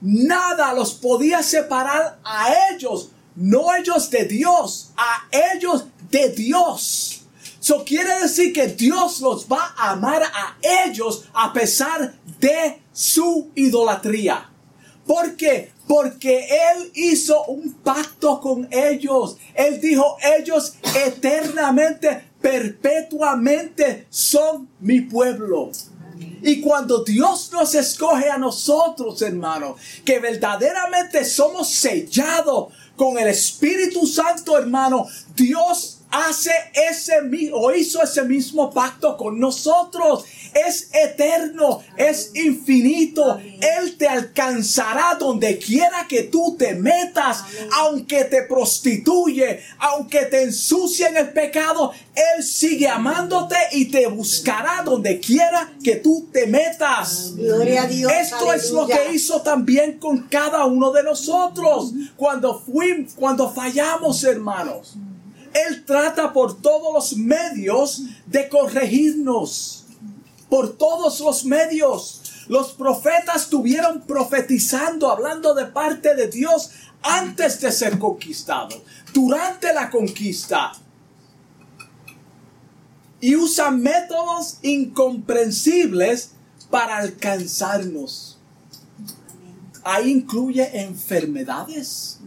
[0.00, 7.22] Nada los podía separar a ellos, no ellos de Dios, a ellos de Dios.
[7.60, 13.50] Eso quiere decir que Dios los va a amar a ellos a pesar de su
[13.54, 14.50] idolatría.
[15.06, 15.72] ¿Por qué?
[15.86, 19.36] Porque Él hizo un pacto con ellos.
[19.54, 25.70] Él dijo, ellos eternamente, perpetuamente son mi pueblo.
[26.42, 34.06] Y cuando Dios nos escoge a nosotros, hermano, que verdaderamente somos sellados con el Espíritu
[34.06, 36.52] Santo, hermano, Dios hace
[36.90, 40.24] ese mismo, o hizo ese mismo pacto con nosotros.
[40.54, 43.38] Es eterno, es infinito.
[43.38, 51.06] Él te alcanzará donde quiera que tú te metas, aunque te prostituye, aunque te ensucie
[51.06, 51.92] en el pecado.
[52.14, 57.34] Él sigue amándote y te buscará donde quiera que tú te metas.
[57.36, 58.12] Gloria a Dios.
[58.12, 64.24] Esto es lo que hizo también con cada uno de nosotros cuando fuimos, cuando fallamos,
[64.24, 64.96] hermanos.
[65.54, 69.84] Él trata por todos los medios de corregirnos.
[70.48, 72.22] Por todos los medios.
[72.48, 76.70] Los profetas estuvieron profetizando, hablando de parte de Dios
[77.02, 78.80] antes de ser conquistados.
[79.12, 80.72] Durante la conquista.
[83.20, 86.30] y usa métodos incomprensibles
[86.70, 88.38] para alcanzarnos.
[89.82, 92.20] Ahí incluye enfermedades.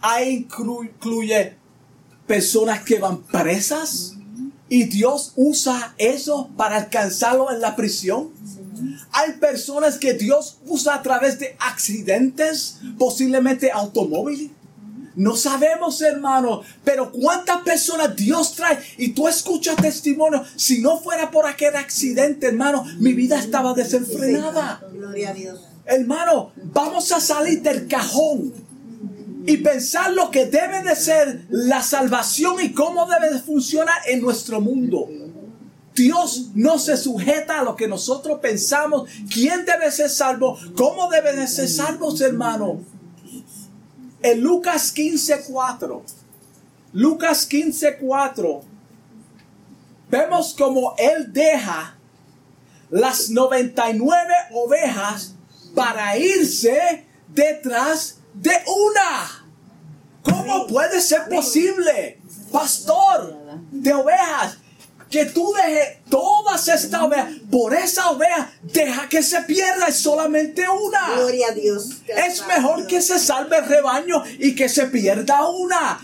[0.00, 1.56] Ahí incluye
[2.32, 4.14] personas que van presas.
[4.70, 8.30] Y Dios usa eso para alcanzarlo en la prisión.
[9.12, 14.50] Hay personas que Dios usa a través de accidentes, posiblemente automóviles.
[15.14, 20.42] No sabemos, hermano, pero cuántas personas Dios trae y tú escuchas testimonio.
[20.56, 24.80] Si no fuera por aquel accidente, hermano, mi vida estaba desenfrenada.
[24.90, 25.60] Gloria a Dios.
[25.84, 28.71] Hermano, vamos a salir del cajón
[29.46, 34.20] y pensar lo que debe de ser la salvación y cómo debe de funcionar en
[34.20, 35.08] nuestro mundo.
[35.94, 39.10] Dios no se sujeta a lo que nosotros pensamos.
[39.32, 40.58] ¿Quién debe ser salvo?
[40.76, 42.80] ¿Cómo debe de ser salvos, hermano?
[44.22, 46.02] En Lucas 15:4,
[46.92, 48.62] Lucas 15:4,
[50.08, 51.98] vemos como Él deja
[52.90, 55.34] las 99 ovejas
[55.74, 59.46] para irse detrás de una.
[60.22, 62.20] ¿Cómo puede ser posible,
[62.50, 63.36] pastor
[63.70, 64.58] de ovejas?
[65.12, 71.14] que tú dejes todas estas ovejas por esa oveja, deja que se pierda, solamente una.
[71.14, 72.00] Gloria a Dios.
[72.08, 76.00] Es mejor que se salve el rebaño y que se pierda una.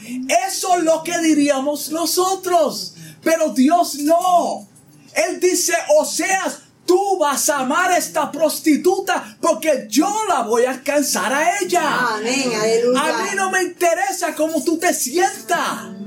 [0.46, 2.94] Eso es lo que diríamos nosotros.
[3.24, 4.68] Pero Dios no.
[5.14, 10.70] Él dice, Oseas, tú vas a amar a esta prostituta porque yo la voy a
[10.70, 12.16] alcanzar a ella.
[12.16, 13.00] Amén, aleluya.
[13.00, 15.98] A mí no me interesa cómo tú te sientas.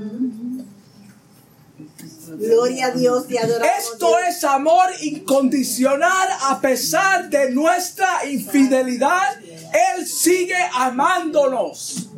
[2.34, 3.76] Gloria a Dios, y adoramos.
[3.78, 9.38] Esto es amor incondicional a pesar de nuestra infidelidad.
[9.40, 12.08] Él sigue amándonos.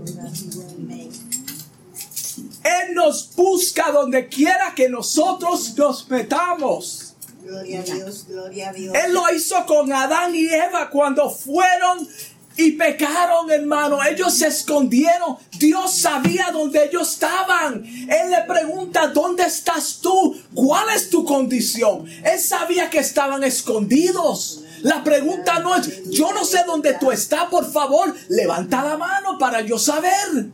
[2.63, 7.04] Él nos busca donde quiera que nosotros nos metamos.
[7.45, 8.95] Gloria a Dios, gloria a Dios.
[8.95, 12.09] Él lo hizo con Adán y Eva cuando fueron
[12.57, 13.99] y pecaron, hermano.
[14.03, 15.37] Ellos se escondieron.
[15.59, 17.85] Dios sabía dónde ellos estaban.
[17.85, 20.35] Él le pregunta, ¿dónde estás tú?
[20.55, 22.07] ¿Cuál es tu condición?
[22.25, 24.63] Él sabía que estaban escondidos.
[24.81, 29.37] La pregunta no es, yo no sé dónde tú estás, por favor, levanta la mano
[29.39, 30.47] para yo saber.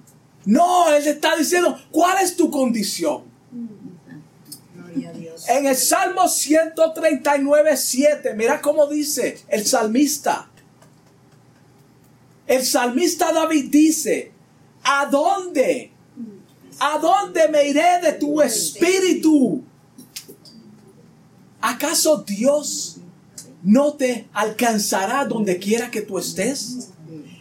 [0.45, 3.30] No, Él está diciendo, ¿cuál es tu condición?
[5.49, 10.49] En el Salmo 139, 7, mira cómo dice el salmista.
[12.47, 14.33] El salmista David dice,
[14.83, 15.93] ¿a dónde?
[16.81, 19.63] ¿A dónde me iré de tu espíritu?
[21.61, 22.97] ¿Acaso Dios
[23.63, 26.91] no te alcanzará donde quiera que tú estés?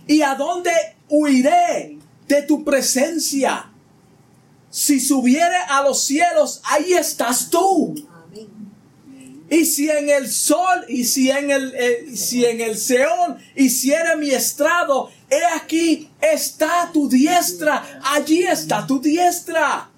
[0.08, 0.72] ¿Y a dónde
[1.08, 1.98] huiré
[2.28, 3.69] de tu presencia?
[4.70, 7.96] Si subiere a los cielos, ahí estás tú.
[9.50, 14.16] Y si en el sol, y si en el, eh, si en el Seón hiciera
[14.16, 19.90] mi estrado, he aquí está tu diestra, allí está tu diestra.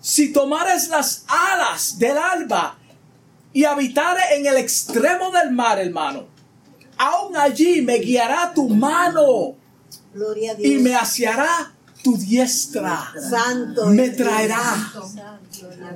[0.00, 2.78] Si tomares las alas del alba
[3.52, 6.26] y habitare en el extremo del mar, hermano,
[6.96, 9.56] aún allí me guiará tu mano
[10.58, 11.73] y me aseará
[12.04, 13.12] tu diestra.
[13.18, 13.86] Santo.
[13.86, 14.92] Me traerá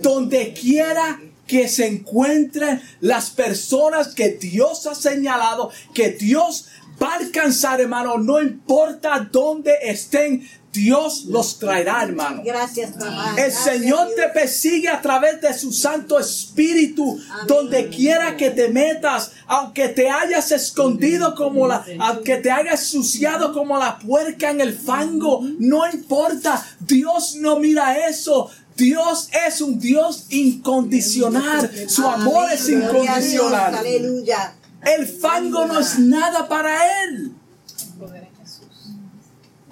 [0.00, 6.66] donde quiera que se encuentren las personas que Dios ha señalado, que Dios
[7.00, 10.48] va a alcanzar, hermano, no importa dónde estén,
[10.79, 12.41] Dios los traerá, hermano.
[12.45, 13.35] Gracias, papá.
[13.37, 19.33] El Señor te persigue a través de su Santo Espíritu, donde quiera que te metas,
[19.49, 24.72] aunque te hayas escondido como la, aunque te hayas suciado como la puerca en el
[24.72, 26.64] fango, no importa.
[26.79, 28.49] Dios no mira eso.
[28.76, 31.68] Dios es un Dios incondicional.
[31.89, 33.74] Su amor es incondicional.
[33.74, 34.55] Aleluya.
[34.85, 37.33] El fango no es nada para Él.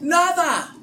[0.00, 0.75] Nada.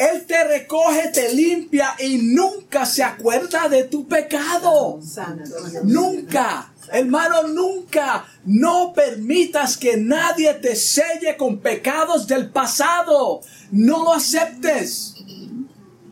[0.00, 4.98] Él te recoge, te limpia y nunca se acuerda de tu pecado.
[5.84, 6.72] Nunca.
[6.90, 8.24] Hermano, nunca.
[8.46, 13.42] No permitas que nadie te selle con pecados del pasado.
[13.72, 15.16] No lo aceptes.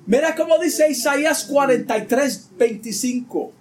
[0.05, 3.53] Mira cómo dice Isaías 43, 25.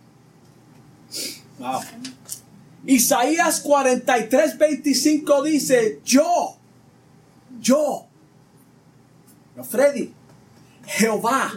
[2.86, 6.58] Isaías 43, 25 dice, yo,
[7.62, 8.06] yo,
[9.56, 10.14] no Freddy,
[10.88, 11.54] Jehová,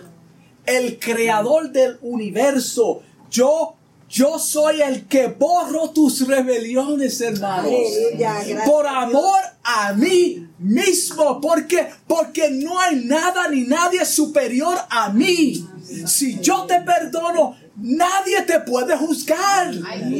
[0.67, 3.01] el creador del universo,
[3.31, 3.77] yo,
[4.09, 7.73] yo soy el que borro tus rebeliones, hermanos.
[8.67, 11.41] Por amor a mí, mismo.
[11.41, 15.65] porque Porque no hay nada ni nadie superior a mí.
[16.07, 19.73] Si yo te perdono, nadie te puede juzgar.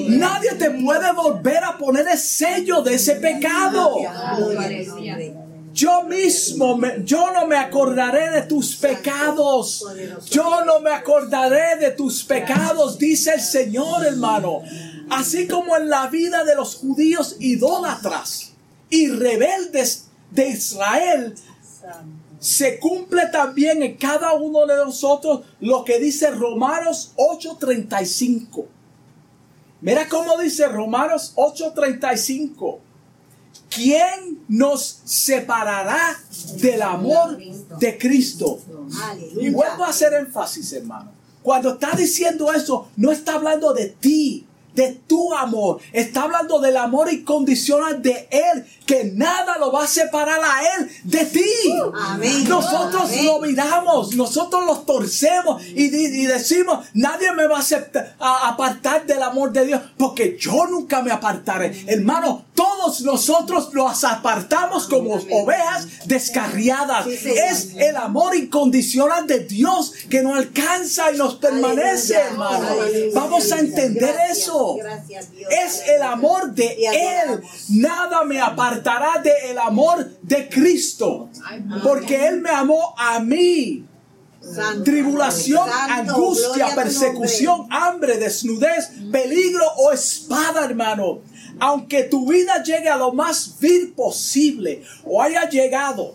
[0.09, 3.97] Nadie te puede volver a poner el sello de ese pecado.
[5.73, 9.85] Yo mismo, me, yo no me acordaré de tus pecados.
[10.31, 14.63] Yo no me acordaré de tus pecados, dice el Señor, hermano.
[15.11, 18.53] Así como en la vida de los judíos idólatras
[18.89, 21.35] y rebeldes de Israel,
[22.39, 28.67] se cumple también en cada uno de nosotros lo que dice Romanos 8:35.
[29.83, 32.81] Mira cómo dice Romanos 8:35.
[33.71, 36.19] ¿Quién nos separará
[36.57, 37.39] del amor
[37.79, 38.61] de Cristo?
[39.41, 41.13] Y vuelvo a hacer énfasis, hermano.
[41.43, 45.81] Cuando está diciendo eso, no está hablando de ti, de tu amor.
[45.93, 50.91] Está hablando del amor incondicional de Él, que nada lo va a separar a Él
[51.05, 51.45] de ti.
[52.49, 55.89] Nosotros lo miramos, nosotros lo torcemos y,
[56.27, 61.03] decimos, nadie me va a, aceptar, a apartar del amor de Dios, porque yo nunca
[61.03, 61.85] me apartaré.
[61.87, 67.07] Hermano, todos nosotros nos apartamos como ovejas descarriadas.
[67.07, 72.67] Es el amor incondicional de Dios que nos alcanza y nos permanece, hermano.
[73.15, 74.77] Vamos a entender eso.
[75.51, 77.41] Es el amor de Él.
[77.71, 81.31] Nada me apartará del amor de Cristo.
[81.83, 83.87] Porque Él me amó a mí.
[84.85, 91.21] Tribulación, angustia, persecución, hambre, desnudez, peligro o espada, hermano.
[91.61, 96.15] Aunque tu vida llegue a lo más vil posible o haya llegado,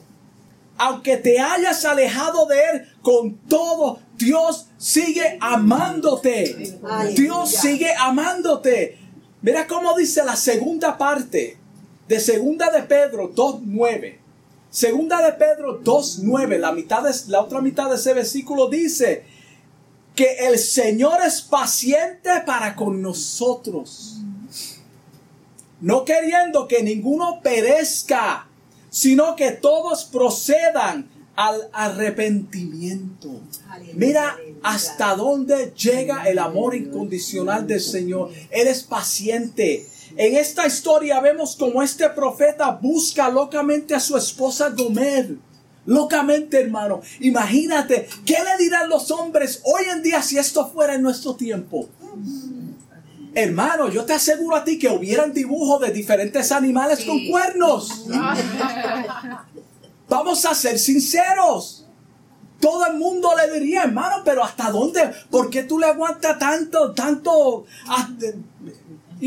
[0.78, 6.78] aunque te hayas alejado de Él con todo, Dios sigue amándote.
[7.16, 8.98] Dios sigue amándote.
[9.41, 11.58] Mira cómo dice la segunda parte
[12.08, 14.18] de Segunda de Pedro 2.9.
[14.70, 19.24] Segunda de Pedro 2.9, la, mitad de, la otra mitad de ese versículo dice
[20.16, 24.18] que el Señor es paciente para con nosotros.
[25.82, 28.47] No queriendo que ninguno perezca,
[28.89, 33.41] sino que todos procedan al arrepentimiento.
[33.93, 38.32] Mira hasta dónde llega el amor incondicional del Señor.
[38.51, 39.88] Él es paciente.
[40.15, 45.36] En esta historia vemos como este profeta busca locamente a su esposa Gomer.
[45.86, 47.01] Locamente, hermano.
[47.19, 51.89] Imagínate, ¿qué le dirán los hombres hoy en día si esto fuera en nuestro tiempo?
[53.36, 58.06] Hermano, yo te aseguro a ti que hubieran dibujos de diferentes animales con cuernos.
[60.10, 61.86] Vamos a ser sinceros.
[62.62, 65.12] Todo el mundo le diría, hermano, pero ¿hasta dónde?
[65.30, 67.66] ¿Por qué tú le aguantas tanto, tanto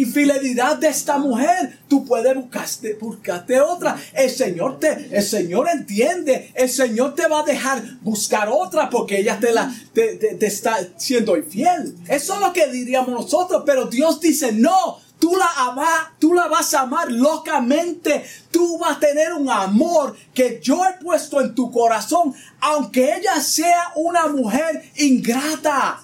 [0.01, 1.79] infidelidad de esta mujer?
[1.89, 3.97] Tú puedes buscarte, buscarte otra.
[4.15, 6.53] El Señor te, el Señor entiende.
[6.55, 11.37] El Señor te va a dejar buscar otra porque ella te la, te está siendo
[11.37, 11.97] infiel.
[12.09, 13.63] Eso es lo que diríamos nosotros.
[13.65, 18.25] Pero Dios dice, no, Tú la, ama, tú la vas a amar locamente.
[18.53, 23.41] Tú vas a tener un amor que yo he puesto en tu corazón, aunque ella
[23.41, 26.01] sea una mujer ingrata.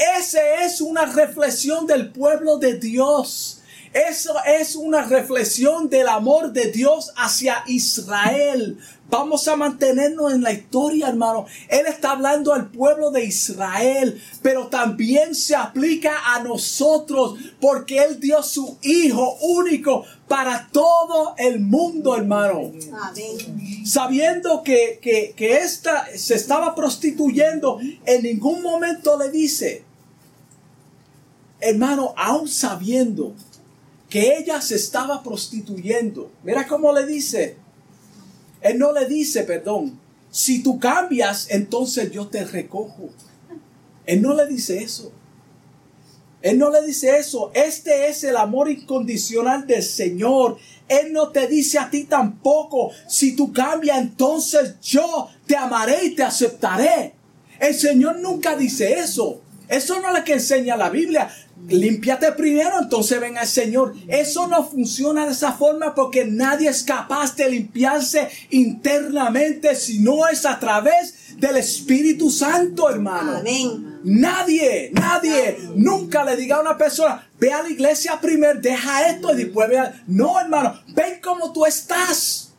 [0.00, 3.60] Esa es una reflexión del pueblo de Dios.
[3.92, 8.78] Eso es una reflexión del amor de Dios hacia Israel.
[9.10, 11.44] Vamos a mantenernos en la historia, hermano.
[11.68, 18.20] Él está hablando al pueblo de Israel, pero también se aplica a nosotros, porque Él
[18.20, 22.70] dio su Hijo único para todo el mundo, hermano.
[23.84, 29.89] Sabiendo que, que, que esta se estaba prostituyendo, en ningún momento le dice,
[31.60, 33.34] hermano, aún sabiendo
[34.08, 36.30] que ella se estaba prostituyendo.
[36.42, 37.56] Mira cómo le dice.
[38.60, 39.98] Él no le dice, perdón,
[40.30, 43.10] si tú cambias, entonces yo te recojo.
[44.04, 45.12] Él no le dice eso.
[46.42, 47.50] Él no le dice eso.
[47.54, 50.58] Este es el amor incondicional del Señor.
[50.88, 56.14] Él no te dice a ti tampoco, si tú cambias, entonces yo te amaré y
[56.14, 57.14] te aceptaré.
[57.58, 59.40] El Señor nunca dice eso.
[59.68, 61.30] Eso no es lo que enseña la Biblia
[61.68, 63.94] límpiate primero, entonces ven al Señor.
[64.08, 70.26] Eso no funciona de esa forma porque nadie es capaz de limpiarse internamente si no
[70.28, 73.38] es a través del Espíritu Santo, hermano.
[73.38, 74.00] Amén.
[74.02, 79.32] Nadie, nadie, nunca le diga a una persona, ve a la iglesia primero, deja esto
[79.34, 80.02] y después ve a...
[80.06, 82.49] No, hermano, ven como tú estás.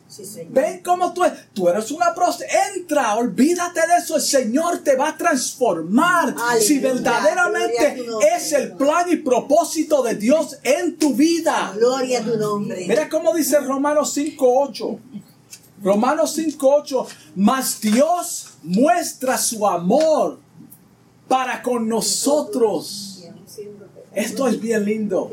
[0.50, 2.58] Ven cómo tú, tú eres una prostituta.
[2.76, 4.16] Entra, olvídate de eso.
[4.18, 6.36] El Señor te va a transformar.
[6.60, 8.04] si verdaderamente
[8.36, 11.74] es el plan y propósito de Dios en tu vida.
[11.76, 12.86] Gloria a tu nombre.
[12.88, 15.00] Mira cómo dice Romanos 5:8.
[15.84, 20.40] Romanos 5.8, mas Dios muestra su amor
[21.28, 23.24] para con nosotros.
[24.14, 25.32] Esto es bien lindo.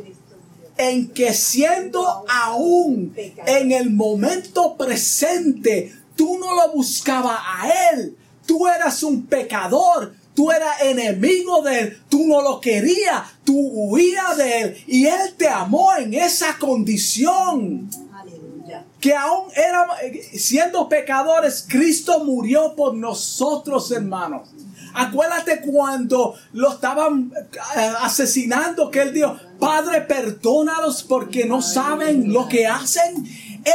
[0.79, 3.15] En que siendo aún
[3.47, 8.17] en el momento presente, tú no lo buscabas a Él.
[8.47, 14.37] Tú eras un pecador, tú eras enemigo de Él, tú no lo querías, tú huías
[14.37, 18.85] de Él y Él te amó en esa condición Aleluya.
[19.01, 19.97] que aún éramos,
[20.33, 24.49] siendo pecadores, Cristo murió por nosotros, hermanos.
[24.95, 27.33] Acuérdate cuando lo estaban
[27.77, 33.27] eh, asesinando, que él dijo, Padre, perdónalos porque no saben lo que hacen.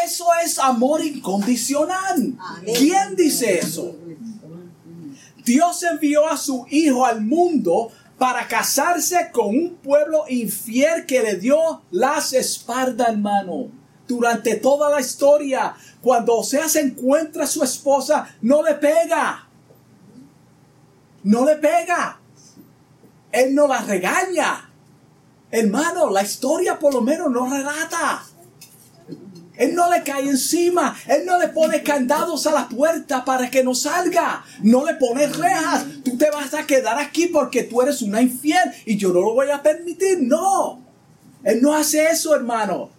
[0.06, 2.36] Eso es amor incondicional.
[2.78, 3.96] ¿Quién dice eso?
[5.44, 11.36] Dios envió a su Hijo al mundo para casarse con un pueblo infiel que le
[11.36, 13.68] dio las espaldas, hermano.
[14.08, 19.48] Durante toda la historia, cuando Oseas se encuentra a su esposa, no le pega.
[21.24, 22.20] No le pega.
[23.32, 24.70] Él no la regaña.
[25.54, 28.24] Hermano, la historia por lo menos no relata.
[29.56, 30.98] Él no le cae encima.
[31.06, 34.44] Él no le pone candados a la puerta para que no salga.
[34.64, 35.86] No le pone rejas.
[36.04, 39.36] Tú te vas a quedar aquí porque tú eres una infiel y yo no lo
[39.36, 40.24] voy a permitir.
[40.24, 40.82] No.
[41.44, 42.90] Él no hace eso, hermano.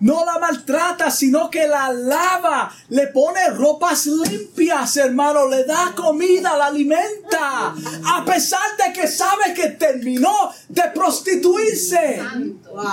[0.00, 6.56] No la maltrata, sino que la lava, le pone ropas limpias, hermano, le da comida,
[6.56, 7.74] la alimenta,
[8.06, 12.22] a pesar de que sabe que terminó de prostituirse.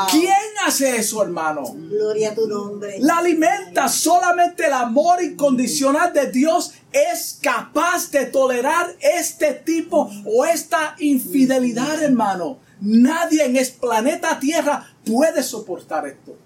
[0.09, 0.33] ¿Quién
[0.65, 1.63] hace eso, hermano?
[1.75, 2.97] Gloria a tu nombre.
[2.99, 3.87] La alimenta.
[3.87, 12.01] Solamente el amor incondicional de Dios es capaz de tolerar este tipo o esta infidelidad,
[12.01, 12.59] hermano.
[12.81, 16.44] Nadie en el planeta Tierra puede soportar esto.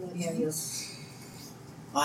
[0.00, 0.84] Gloria a Dios.
[1.92, 2.02] Wow.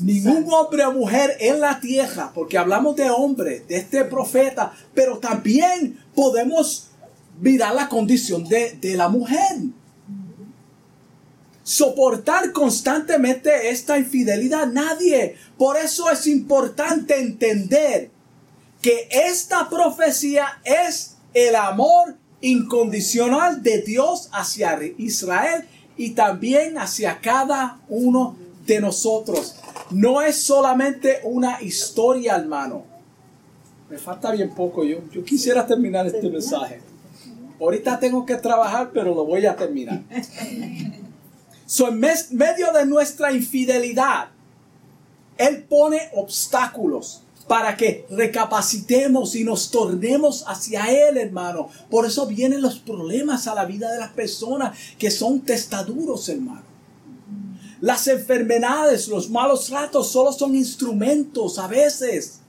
[0.00, 5.18] Ningún hombre o mujer en la tierra, porque hablamos de hombre, de este profeta, pero
[5.18, 6.88] también podemos
[7.40, 9.56] mirar la condición de, de la mujer.
[11.62, 15.36] Soportar constantemente esta infidelidad, nadie.
[15.56, 18.10] Por eso es importante entender
[18.82, 25.66] que esta profecía es el amor incondicional de Dios hacia Israel
[25.96, 28.36] y también hacia cada uno
[28.66, 29.56] de nosotros.
[29.90, 32.84] No es solamente una historia, hermano.
[33.88, 34.84] Me falta bien poco.
[34.84, 36.80] Yo, yo quisiera terminar este mensaje.
[37.60, 40.02] Ahorita tengo que trabajar, pero lo voy a terminar.
[41.66, 44.28] So, en mes- medio de nuestra infidelidad,
[45.38, 51.68] Él pone obstáculos para que recapacitemos y nos tornemos hacia Él, hermano.
[51.90, 56.64] Por eso vienen los problemas a la vida de las personas que son testaduros, hermano.
[57.80, 62.40] Las enfermedades, los malos ratos solo son instrumentos a veces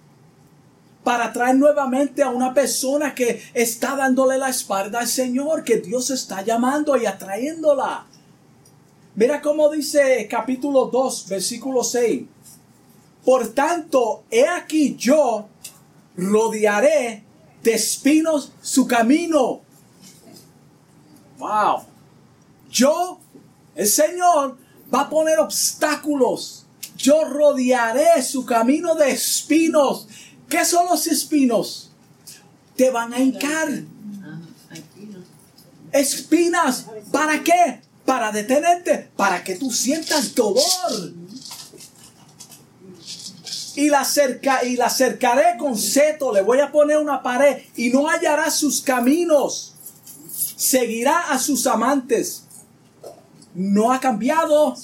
[1.04, 6.10] para traer nuevamente a una persona que está dándole la espalda al Señor, que Dios
[6.10, 8.06] está llamando y atrayéndola.
[9.16, 12.24] Mira cómo dice capítulo 2, versículo 6.
[13.28, 15.50] Por tanto, he aquí yo
[16.16, 17.26] rodearé
[17.62, 19.60] de espinos su camino.
[21.38, 21.84] Wow.
[22.72, 23.20] Yo,
[23.76, 24.58] el Señor,
[24.94, 26.68] va a poner obstáculos.
[26.96, 30.08] Yo rodearé su camino de espinos.
[30.48, 31.92] ¿Qué son los espinos?
[32.78, 33.68] Te van a hincar.
[35.92, 36.86] Espinas.
[37.12, 37.82] ¿Para qué?
[38.06, 39.12] Para detenerte.
[39.18, 40.64] Para que tú sientas dolor.
[43.78, 46.34] Y la, cerca, y la cercaré con seto.
[46.34, 47.62] Le voy a poner una pared.
[47.76, 49.76] Y no hallará sus caminos.
[50.58, 52.44] Seguirá a sus amantes.
[53.54, 54.76] No ha cambiado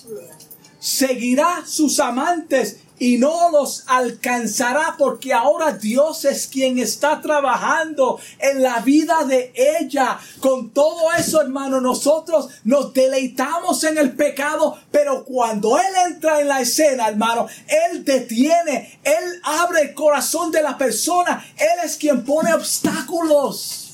[0.83, 8.61] seguirá sus amantes y no los alcanzará porque ahora Dios es quien está trabajando en
[8.61, 10.17] la vida de ella.
[10.39, 16.47] Con todo eso, hermano, nosotros nos deleitamos en el pecado, pero cuando Él entra en
[16.47, 17.47] la escena, hermano,
[17.91, 23.91] Él detiene, Él abre el corazón de la persona, Él es quien pone obstáculos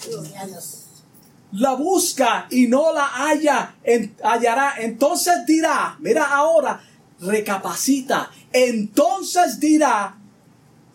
[1.51, 4.75] la busca y no la halla, en- hallará.
[4.77, 6.79] Entonces dirá, mira ahora,
[7.21, 8.31] recapacita.
[8.51, 10.19] Entonces dirá,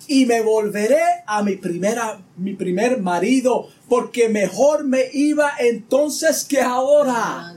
[0.06, 6.60] y me volveré a mi primera, mi primer marido, porque mejor me iba entonces que
[6.60, 7.54] ahora.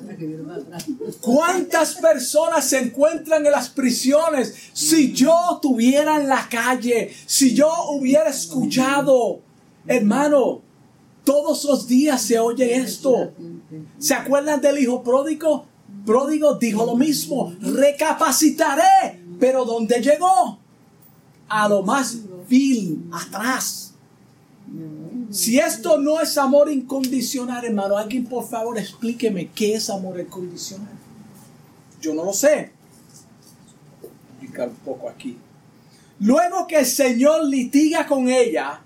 [1.22, 4.54] ¿Cuántas personas se encuentran en las prisiones?
[4.74, 9.42] Si yo estuviera en la calle, si yo hubiera escuchado,
[9.86, 10.62] hermano,
[11.24, 13.34] todos los días se oye esto.
[14.00, 15.66] ¿Se acuerdan del hijo pródigo?
[16.08, 20.58] Pródigo dijo lo mismo, recapacitaré Pero ¿dónde llegó?
[21.50, 23.94] A lo más vil, atrás.
[25.30, 30.94] Si esto no es amor incondicional, hermano, alguien por favor explíqueme qué es amor incondicional.
[32.02, 32.72] Yo no lo sé.
[34.32, 35.38] Explicar un poco aquí.
[36.20, 38.82] Luego que el Señor litiga con ella,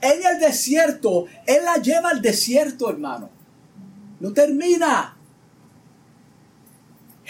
[0.00, 3.28] en el desierto, Él la lleva al desierto, hermano.
[4.20, 5.18] No termina.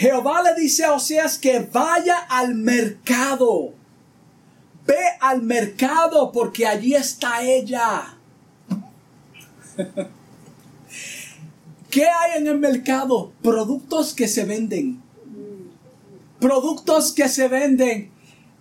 [0.00, 3.74] Jehová le dice a Oseas que vaya al mercado.
[4.86, 8.16] Ve al mercado porque allí está ella.
[11.90, 13.30] ¿Qué hay en el mercado?
[13.42, 15.02] Productos que se venden.
[16.40, 18.10] Productos que se venden.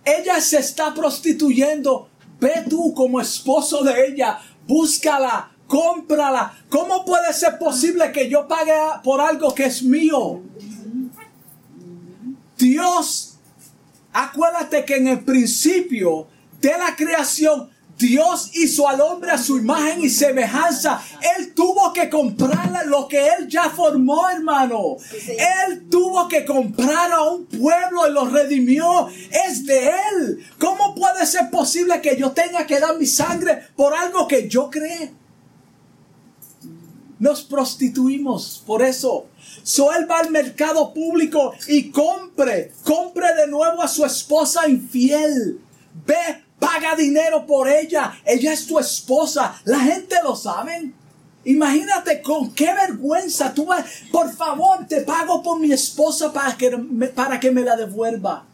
[0.04, 2.10] Ella se está prostituyendo.
[2.38, 4.40] Ve tú como esposo de ella.
[4.68, 5.52] Búscala.
[5.66, 6.52] Cómprala.
[6.68, 10.42] ¿Cómo puede ser posible que yo pague por algo que es mío?
[12.60, 13.38] Dios,
[14.12, 16.28] acuérdate que en el principio
[16.60, 21.02] de la creación, Dios hizo al hombre a su imagen y semejanza.
[21.36, 24.96] Él tuvo que comprarle lo que él ya formó, hermano.
[25.66, 29.08] Él tuvo que comprar a un pueblo y lo redimió.
[29.46, 30.46] Es de él.
[30.58, 34.70] ¿Cómo puede ser posible que yo tenga que dar mi sangre por algo que yo
[34.70, 35.19] creé?
[37.20, 39.26] Nos prostituimos por eso.
[39.62, 45.60] So él va al mercado público y compre, compre de nuevo a su esposa infiel.
[46.06, 48.18] Ve, paga dinero por ella.
[48.24, 49.54] Ella es tu esposa.
[49.64, 50.92] La gente lo sabe.
[51.44, 53.84] Imagínate con qué vergüenza tú vas.
[54.10, 56.70] Por favor, te pago por mi esposa para que
[57.14, 58.46] para que me la devuelva.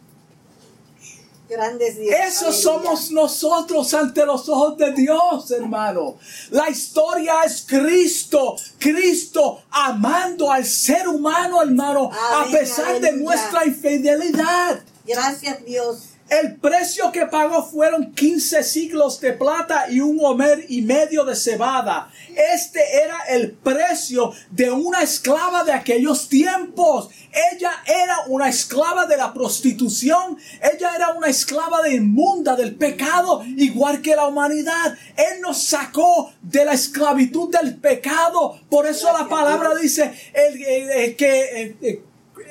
[1.49, 1.97] Grandes.
[1.97, 2.53] Eso Aleluya.
[2.53, 6.19] somos nosotros ante los ojos de Dios, hermano.
[6.51, 14.81] La historia es Cristo, Cristo amando al ser humano, hermano, a pesar de nuestra infidelidad.
[15.07, 16.16] Gracias Dios.
[16.29, 21.37] El precio que pagó fueron 15 siglos de plata y un homer y medio de
[21.37, 22.11] cebada.
[22.53, 27.11] Este era el precio de una esclava de aquellos tiempos.
[27.53, 30.37] Ella era una esclava de la prostitución.
[30.61, 34.99] Ella era una esclava de inmunda del pecado, igual que la humanidad.
[35.17, 38.59] Él nos sacó de la esclavitud del pecado.
[38.69, 42.01] Por eso la palabra dice, el, el- el que, el-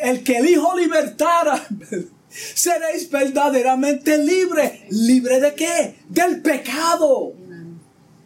[0.01, 1.61] el que el Hijo libertara,
[2.53, 4.87] seréis verdaderamente libre.
[4.89, 5.99] ¿Libre de qué?
[6.09, 7.33] Del pecado.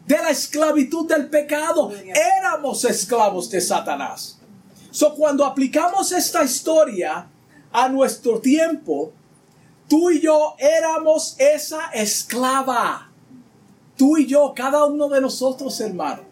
[0.06, 1.92] De la esclavitud del pecado.
[2.38, 4.40] Éramos esclavos de Satanás.
[4.92, 7.28] So, cuando aplicamos esta historia
[7.72, 9.14] a nuestro tiempo,
[9.88, 13.12] tú y yo éramos esa esclava.
[13.96, 16.30] Tú y yo, cada uno de nosotros, hermano.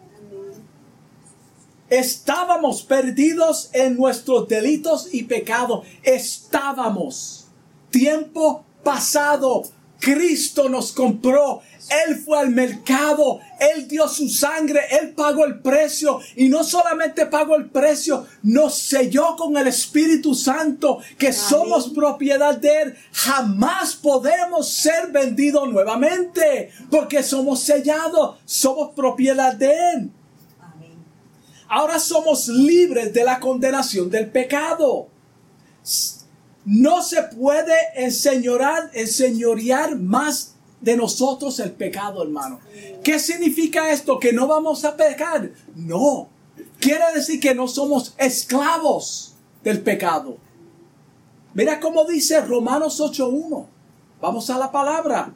[1.90, 5.86] Estábamos perdidos en nuestros delitos y pecados.
[6.02, 7.47] Estábamos.
[7.90, 9.62] Tiempo pasado.
[10.00, 11.60] Cristo nos compró.
[12.06, 13.40] Él fue al mercado.
[13.58, 14.80] Él dio su sangre.
[15.00, 16.20] Él pagó el precio.
[16.36, 22.56] Y no solamente pagó el precio, nos selló con el Espíritu Santo, que somos propiedad
[22.56, 22.96] de Él.
[23.12, 26.70] Jamás podemos ser vendidos nuevamente.
[26.90, 28.38] Porque somos sellados.
[28.44, 30.10] Somos propiedad de Él.
[30.60, 30.96] Amén.
[31.68, 35.08] Ahora somos libres de la condenación del pecado.
[36.68, 40.52] No se puede enseñorear, enseñorear más
[40.82, 42.60] de nosotros el pecado, hermano.
[43.02, 44.18] ¿Qué significa esto?
[44.18, 45.50] ¿Que no vamos a pecar?
[45.74, 46.28] No.
[46.78, 50.36] Quiere decir que no somos esclavos del pecado.
[51.54, 53.66] Mira cómo dice Romanos 8.1.
[54.20, 55.32] Vamos a la palabra.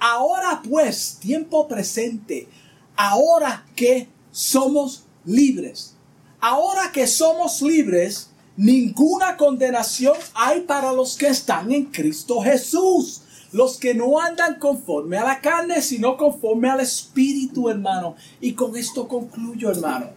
[0.00, 2.48] Ahora pues, tiempo presente,
[2.96, 5.94] ahora que somos libres,
[6.40, 8.27] ahora que somos libres,
[8.58, 13.22] ninguna condenación hay para los que están en Cristo Jesús.
[13.50, 18.14] Los que no andan conforme a la carne, sino conforme al Espíritu, hermano.
[18.42, 20.10] Y con esto concluyo, hermano.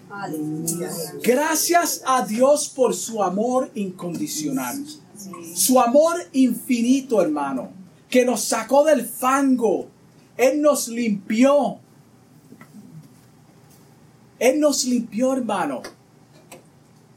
[1.24, 4.86] Gracias a Dios por su amor incondicional.
[5.56, 7.70] Su amor infinito, hermano.
[8.10, 9.88] Que nos sacó del fango.
[10.36, 11.78] Él nos limpió.
[14.39, 15.84] Él nos limpió, hermano.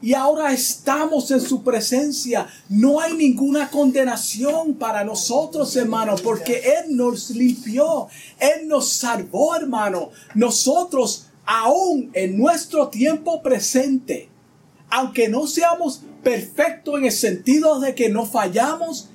[0.05, 2.45] Y ahora estamos en su presencia.
[2.69, 8.07] No hay ninguna condenación para nosotros, hermano, porque Él nos limpió.
[8.37, 10.11] Él nos salvó, hermano.
[10.35, 14.29] Nosotros, aún en nuestro tiempo presente,
[14.91, 19.09] aunque no seamos perfectos en el sentido de que no fallamos,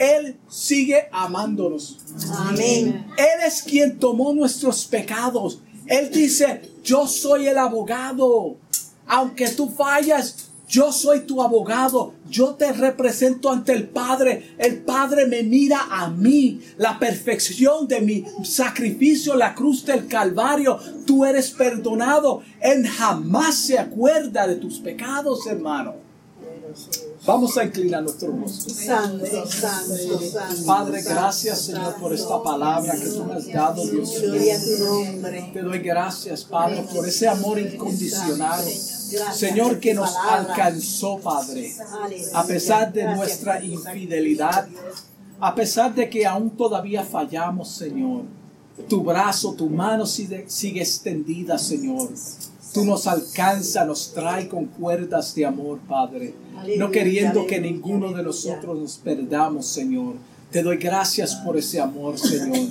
[0.00, 1.98] Él sigue amándonos.
[2.38, 3.06] Amén.
[3.16, 5.60] Él es quien tomó nuestros pecados.
[5.86, 8.56] Él dice, yo soy el abogado.
[9.06, 14.54] Aunque tú fallas, Yo soy tu abogado, yo te represento ante el Padre.
[14.58, 20.78] El Padre me mira a mí, la perfección de mi sacrificio, la cruz del Calvario.
[21.06, 22.42] Tú eres perdonado.
[22.60, 25.94] Él jamás se acuerda de tus pecados, hermano.
[27.26, 28.74] Vamos a inclinar nuestro rostro.
[28.74, 30.66] Santo, santo, santo.
[30.66, 34.32] Padre, gracias Señor por esta palabra que tú me has dado, Dios mío.
[35.52, 38.64] Te doy gracias, Padre, por ese amor incondicional.
[39.14, 41.72] Gracias Señor, que nos alcanzó, Padre,
[42.34, 44.68] a pesar de nuestra infidelidad,
[45.40, 48.22] a pesar de que aún todavía fallamos, Señor.
[48.88, 52.08] Tu brazo, tu mano sigue, sigue extendida, Señor.
[52.72, 56.34] Tú nos alcanza, nos trae con cuerdas de amor, Padre.
[56.76, 60.14] No queriendo que ninguno de nosotros nos perdamos, Señor.
[60.50, 62.70] Te doy gracias por ese amor, Señor.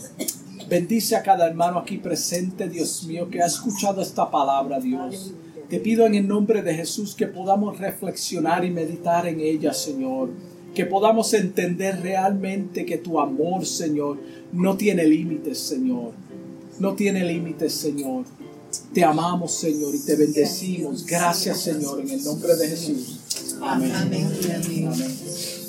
[0.67, 5.33] Bendice a cada hermano aquí presente, Dios mío, que ha escuchado esta palabra, Dios.
[5.73, 10.29] Te pido en el nombre de Jesús que podamos reflexionar y meditar en ella, Señor.
[10.75, 14.19] Que podamos entender realmente que tu amor, Señor,
[14.51, 16.11] no tiene límites, Señor.
[16.77, 18.25] No tiene límites, Señor.
[18.93, 21.07] Te amamos, Señor, y te bendecimos.
[21.07, 23.19] Gracias, Señor, en el nombre de Jesús.
[23.59, 23.93] Amén.
[23.95, 24.27] Amén.
[24.45, 25.62] Amén.